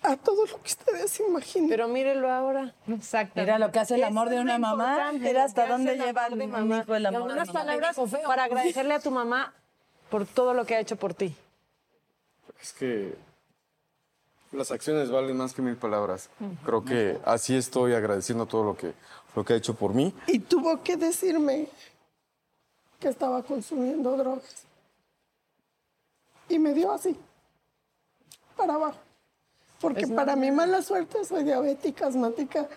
[0.03, 1.69] a todo lo que ustedes imaginan.
[1.69, 2.74] Pero mírelo ahora.
[2.88, 3.39] Exacto.
[3.39, 5.11] Mira lo que hace el amor de una mamá.
[5.11, 6.78] lo hasta dónde el lleva amor de un mamá.
[6.80, 9.53] hijo el amor Unas palabras para agradecerle a tu mamá
[10.12, 11.34] por todo lo que ha hecho por ti.
[12.62, 13.16] Es que
[14.51, 16.30] las acciones valen más que mil palabras.
[16.66, 18.93] Creo que así estoy agradeciendo todo lo que,
[19.36, 20.14] lo que ha hecho por mí.
[20.28, 21.68] Y tuvo que decirme
[22.99, 24.66] que estaba consumiendo drogas.
[26.49, 27.18] Y me dio así,
[28.57, 28.99] para abajo.
[29.80, 32.68] Porque para mi mala suerte soy diabética, asmática,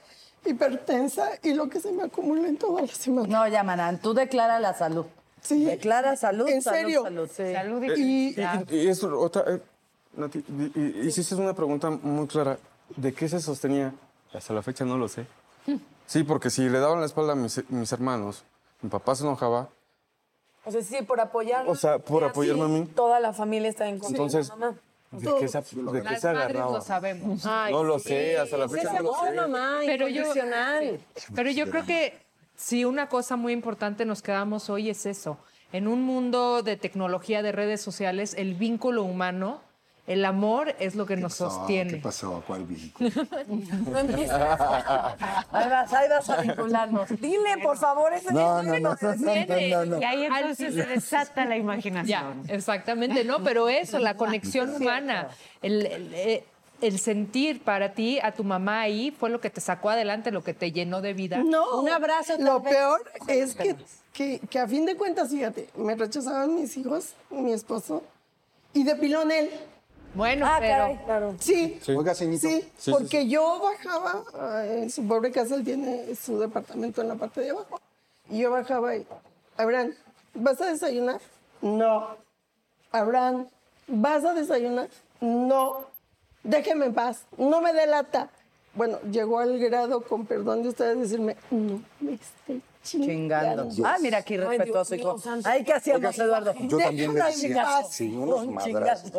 [0.46, 3.26] hipertensa y lo que se me acumula en toda la semana.
[3.26, 4.00] No, llamarán.
[4.00, 5.04] Tú declara la salud.
[5.44, 5.64] Sí.
[5.64, 7.02] Declara salud, ¿En salud, serio?
[7.04, 7.30] salud.
[7.30, 9.60] Salud y Eh, Y- y, y eso, otra, eh,
[10.16, 12.58] Nati, y- y- hiciste una pregunta muy clara.
[12.96, 13.92] ¿De qué se sostenía?
[14.32, 15.26] Hasta la fecha no lo sé.
[16.06, 18.44] Sí, porque si le daban la espalda a mis, mis hermanos,
[18.82, 19.70] mi papá se enojaba,
[20.66, 21.66] O sea, sí, por apoyar.
[21.68, 22.86] O sea, por apoyarme a mí.
[22.94, 24.76] Toda la familia está en contra Entonces, de mamá.
[25.12, 26.72] ¿de qué se, de qué se agarraba?
[26.72, 27.44] lo sabemos.
[27.44, 29.32] no lo sé, hasta la fecha no lo sé.
[29.32, 30.24] mamá, Pero yo,
[31.34, 32.18] pero yo creo que
[32.56, 35.38] si una cosa muy importante nos quedamos hoy es eso.
[35.72, 39.60] En un mundo de tecnología, de redes sociales, el vínculo humano,
[40.06, 41.96] el amor es lo que nos No, ¿Qué sostiene.
[41.96, 42.44] pasó?
[42.46, 43.10] ¿Cuál vínculo?
[43.90, 44.30] No empieces.
[44.30, 47.08] Ahí vas, ahí vas a vincularnos.
[47.20, 50.00] Dile, por favor, ese No, no, no, no, no, no.
[50.00, 52.42] Y ahí entonces se desata la Ya, imaginación.
[52.48, 53.42] exactamente, ¿no?
[53.42, 55.28] Pero eso, la conexión humana,
[55.62, 56.44] el, el- eh,
[56.86, 60.42] el sentir para ti a tu mamá ahí fue lo que te sacó adelante, lo
[60.44, 61.38] que te llenó de vida.
[61.44, 61.80] No.
[61.80, 62.74] Un abrazo, Lo vez.
[62.74, 63.76] peor es que,
[64.12, 68.02] que, que a fin de cuentas, fíjate, me rechazaban mis hijos, mi esposo,
[68.72, 69.50] y de pilón él.
[70.14, 71.34] Bueno, Ah, pero caray, claro.
[71.40, 71.80] Sí.
[71.88, 72.14] Oiga.
[72.14, 77.02] Sí, Sí, sí, porque yo bajaba, ah, en su pobre casa, él tiene su departamento
[77.02, 77.80] en la parte de abajo.
[78.30, 79.04] Y yo bajaba y,
[79.56, 79.92] Abraham,
[80.34, 81.20] ¿vas a desayunar?
[81.62, 82.08] No.
[82.92, 83.48] Abraham,
[83.88, 84.88] ¿vas a desayunar?
[85.20, 85.92] No.
[86.44, 88.28] Déjeme en paz, no me delata.
[88.74, 93.62] Bueno, llegó al grado, con perdón de ustedes, decirme, no me esté Chingando.
[93.70, 93.86] chingando.
[93.88, 95.16] Ah, mira, aquí Ay, respetuoso, hijo.
[95.44, 96.52] Ay, ¿qué hacíamos, Eduardo?
[96.68, 99.10] Yo también le decía, sí, unos Un madrazos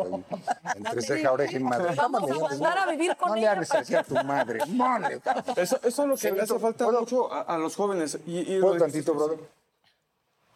[0.76, 1.94] entre ceja, oreja y madre.
[1.96, 4.60] Vamos a mandar a vivir con No le ella hables así a tu madre.
[4.68, 5.20] No le
[5.56, 7.00] Eso, eso es lo que le hace falta ¿puedo?
[7.00, 8.18] mucho a, a los jóvenes.
[8.26, 9.38] Y, y ¿Puedo lo- tantito, brother?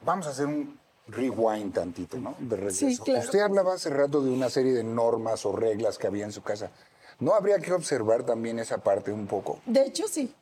[0.02, 0.78] Vamos a hacer un
[1.10, 2.34] rewind tantito, ¿no?
[2.38, 2.86] De regreso.
[2.88, 3.20] Sí, claro.
[3.20, 6.42] Usted hablaba hace rato de una serie de normas o reglas que había en su
[6.42, 6.70] casa.
[7.18, 9.58] ¿No habría que observar también esa parte un poco?
[9.66, 10.32] De hecho, sí.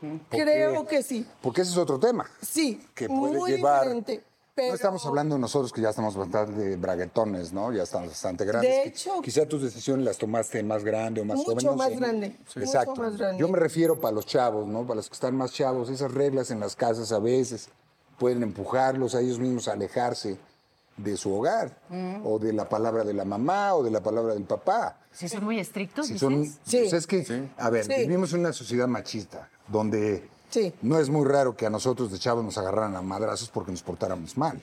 [0.00, 1.26] ¿Por Creo que sí.
[1.40, 2.28] Porque ese es otro tema.
[2.40, 4.24] Sí, Que puede muy llevar- diferente.
[4.54, 4.68] Pero...
[4.68, 7.72] No estamos hablando nosotros que ya estamos bastante braguetones, ¿no?
[7.72, 8.70] Ya estamos bastante grandes.
[8.70, 11.64] De hecho- quizá tus decisiones las tomaste más grande o más Mucho joven.
[11.64, 11.96] no más sé.
[11.96, 12.94] grande, mucho Exacto.
[12.96, 13.38] más grande.
[13.40, 14.82] Yo me refiero para los chavos, ¿no?
[14.82, 17.70] Para los que están más chavos, esas reglas en las casas a veces
[18.22, 20.38] pueden empujarlos a ellos mismos a alejarse
[20.96, 22.24] de su hogar Mm.
[22.24, 24.96] o de la palabra de la mamá o de la palabra del papá.
[25.12, 26.20] Si son muy estrictos, Si dices.
[26.28, 26.78] son, Sí.
[26.82, 27.94] pues es que, a ver, Sí.
[27.98, 30.72] vivimos en una sociedad machista donde Sí.
[30.82, 33.82] no es muy raro que a nosotros de chavos nos agarraran a madrazos porque nos
[33.82, 34.60] portáramos mal.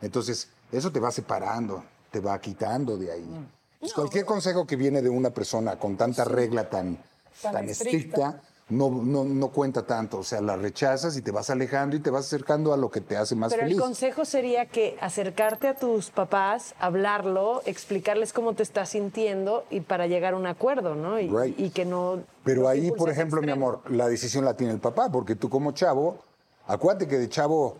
[0.00, 3.46] Entonces, eso te va separando, te va quitando de ahí.
[3.74, 6.98] Entonces, cualquier consejo que viene de una persona con tanta regla tan,
[7.40, 7.96] Tan tan estricta.
[8.28, 10.18] estricta, no, no, no cuenta tanto.
[10.18, 13.00] O sea, la rechazas y te vas alejando y te vas acercando a lo que
[13.00, 13.76] te hace más Pero feliz.
[13.76, 19.80] el consejo sería que acercarte a tus papás, hablarlo, explicarles cómo te estás sintiendo y
[19.80, 21.20] para llegar a un acuerdo, ¿no?
[21.20, 21.58] Y, Right.
[21.58, 22.20] y que no.
[22.44, 25.72] Pero ahí, por ejemplo, mi amor, la decisión la tiene el papá, porque tú como
[25.72, 26.18] chavo,
[26.66, 27.76] acuérdate que de chavo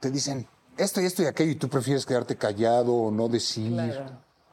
[0.00, 3.76] te dicen esto y esto y aquello y tú prefieres quedarte callado o no decir.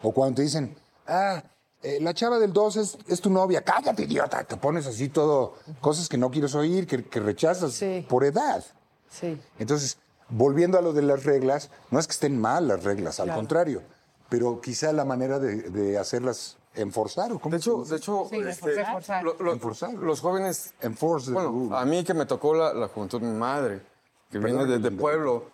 [0.01, 0.75] O cuando te dicen,
[1.07, 1.41] ah,
[1.83, 5.55] eh, la chava del 2 es, es tu novia, cállate, idiota, te pones así todo,
[5.81, 8.05] cosas que no quieres oír, que, que rechazas Sí.
[8.09, 8.63] por edad.
[9.09, 9.39] Sí.
[9.59, 9.97] Entonces,
[10.29, 13.81] volviendo a lo de las reglas, no es que estén mal las reglas, al contrario,
[14.29, 18.37] pero quizá la manera de, de hacerlas enforzar o cómo De hecho, de hecho Sí,
[18.37, 19.23] este, reforzar.
[19.23, 19.93] lo- lo- Enforzar.
[19.93, 23.33] los jóvenes Enforce the Bueno, a mí que me tocó la, la juventud de mi
[23.37, 23.81] madre,
[24.29, 25.45] que viene Perdón, de, pueblo,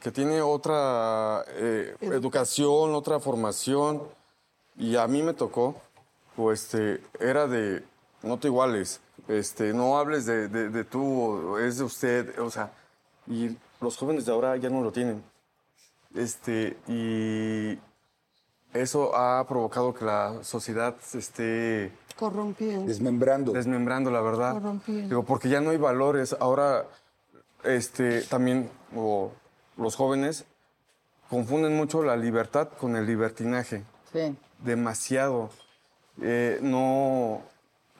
[0.00, 4.02] que tiene otra eh, educación, otra formación,
[4.76, 5.80] y a mí me tocó,
[6.36, 7.82] pues este, era de
[8.22, 12.50] no te iguales, este, no hables de, de- de tú, o es de usted, o
[12.50, 12.70] sea,
[13.26, 15.22] y los jóvenes de ahora ya no lo tienen.
[16.14, 17.78] Este, y
[18.72, 22.86] eso ha provocado que la sociedad se esté Corrompiendo.
[22.86, 23.52] Desmembrando.
[23.52, 24.54] desmembrando, la verdad.
[24.54, 25.08] Corrompiendo.
[25.08, 26.34] Digo, porque ya no hay valores.
[26.40, 26.86] Ahora,
[27.64, 29.30] este, también o,
[29.76, 30.46] los jóvenes
[31.28, 33.82] confunden mucho la libertad con el libertinaje.
[34.12, 34.34] Sí.
[34.58, 35.50] Demasiado.
[36.22, 37.42] Eh, no,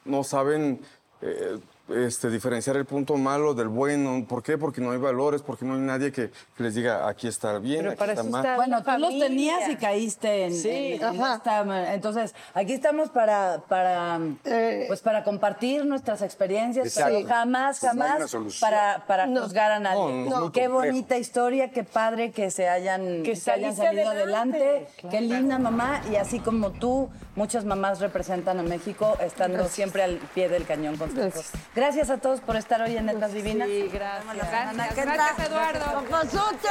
[0.05, 0.81] no saben
[1.21, 4.25] eh, este, diferenciar el punto malo del bueno.
[4.29, 4.59] ¿Por qué?
[4.59, 7.79] Porque no hay valores, porque no hay nadie que, que les diga aquí está bien,
[7.79, 8.45] Pero aquí para está eso mal.
[8.45, 11.35] está Bueno, tú los tenías y caíste en, Sí, en- en ajá.
[11.37, 14.85] esta- Entonces, aquí estamos para, para, Eh.
[14.89, 17.15] pues para compartir nuestras experiencias, Exacto.
[17.17, 19.43] pero jamás, Pues no jamás para, para No.
[19.43, 20.25] juzgar a nadie.
[20.25, 20.73] No, Qué complejo.
[20.75, 24.59] bonita historia, qué padre que se hayan, Que que hayan salido adelante.
[24.59, 24.89] adelante.
[25.11, 26.01] Qué linda mamá.
[26.11, 30.97] Y así como tú, muchas mamás representan a México estando siempre al pie del cañón
[30.97, 31.51] con sus Gracias.
[31.77, 31.87] Hijos.
[31.87, 33.69] Gracias a todos por estar hoy en Netas Divinas.
[33.69, 34.53] Sí, gracias.
[34.53, 35.49] Ana, ¿qué Gracias.
[35.49, 35.85] Eduardo.
[35.85, 36.69] ¡Papazote!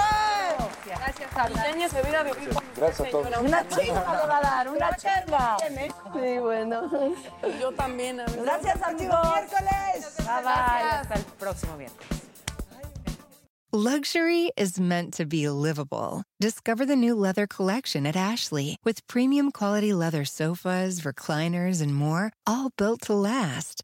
[0.85, 1.65] Gracias, Ana.
[1.67, 3.37] Enséñese a a vivir con Gracias a todos.
[3.41, 5.57] Una chinga le va a dar, una chinga.
[6.13, 6.91] Sí, bueno.
[7.59, 8.21] Yo también.
[8.41, 9.19] Gracias, amigos.
[9.33, 10.15] Miércoles.
[10.17, 10.99] Bye, bye.
[10.99, 12.25] Hasta el próximo viernes.
[13.75, 16.23] Luxury is meant to be livable.
[16.39, 22.31] Discover the new leather collection at Ashley with premium quality leather sofas, recliners, and more,
[22.47, 23.83] all built to last.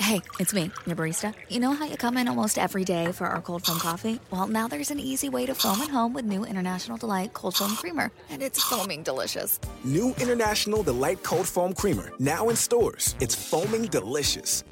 [0.00, 1.34] Hey, it's me, your barista.
[1.48, 4.20] You know how you come in almost every day for our cold foam coffee?
[4.30, 7.56] Well, now there's an easy way to foam at home with new International Delight Cold
[7.56, 9.60] Foam Creamer, and it's foaming delicious.
[9.84, 13.16] New International Delight Cold Foam Creamer, now in stores.
[13.20, 14.64] It's foaming delicious.